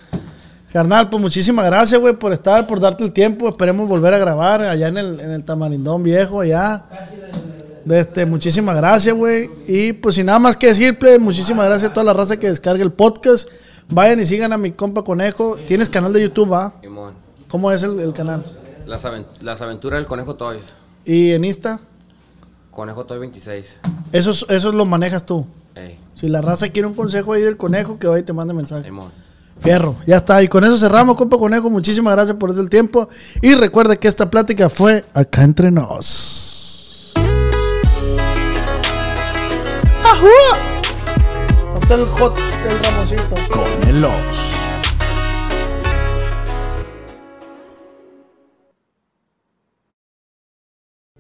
[0.73, 3.49] Carnal, pues muchísimas gracias, güey, por estar, por darte el tiempo.
[3.49, 6.85] Esperemos volver a grabar allá en el, en el Tamarindón Viejo, allá.
[7.85, 9.51] De este, muchísimas gracias, güey.
[9.67, 12.49] Y pues sin nada más que decir, plebe, muchísimas gracias a toda la raza que
[12.49, 13.49] descargue el podcast.
[13.89, 15.57] Vayan y sigan a mi compa Conejo.
[15.67, 16.75] Tienes canal de YouTube, ¿va?
[17.51, 18.45] ¿Cómo es el, el canal?
[18.87, 20.59] Las, aven- las aventuras del Conejo Toy.
[21.05, 21.81] Y en Insta,
[22.71, 23.67] Conejo Toy 26.
[24.13, 25.47] eso, eso lo manejas tú.
[25.75, 28.55] Ey, Si la raza quiere un consejo ahí del conejo, que vaya y te mande
[28.55, 28.91] mensaje.
[29.61, 30.43] Fierro, ya está.
[30.43, 31.69] Y con eso cerramos, compa Conejo.
[31.69, 33.09] Muchísimas gracias por el tiempo.
[33.43, 37.13] Y recuerda que esta plática fue acá entre nos.
[40.03, 40.29] ¡Ajú!
[41.81, 43.23] Hasta el hot del Ramoncito.
[43.53, 44.15] Con el Ox.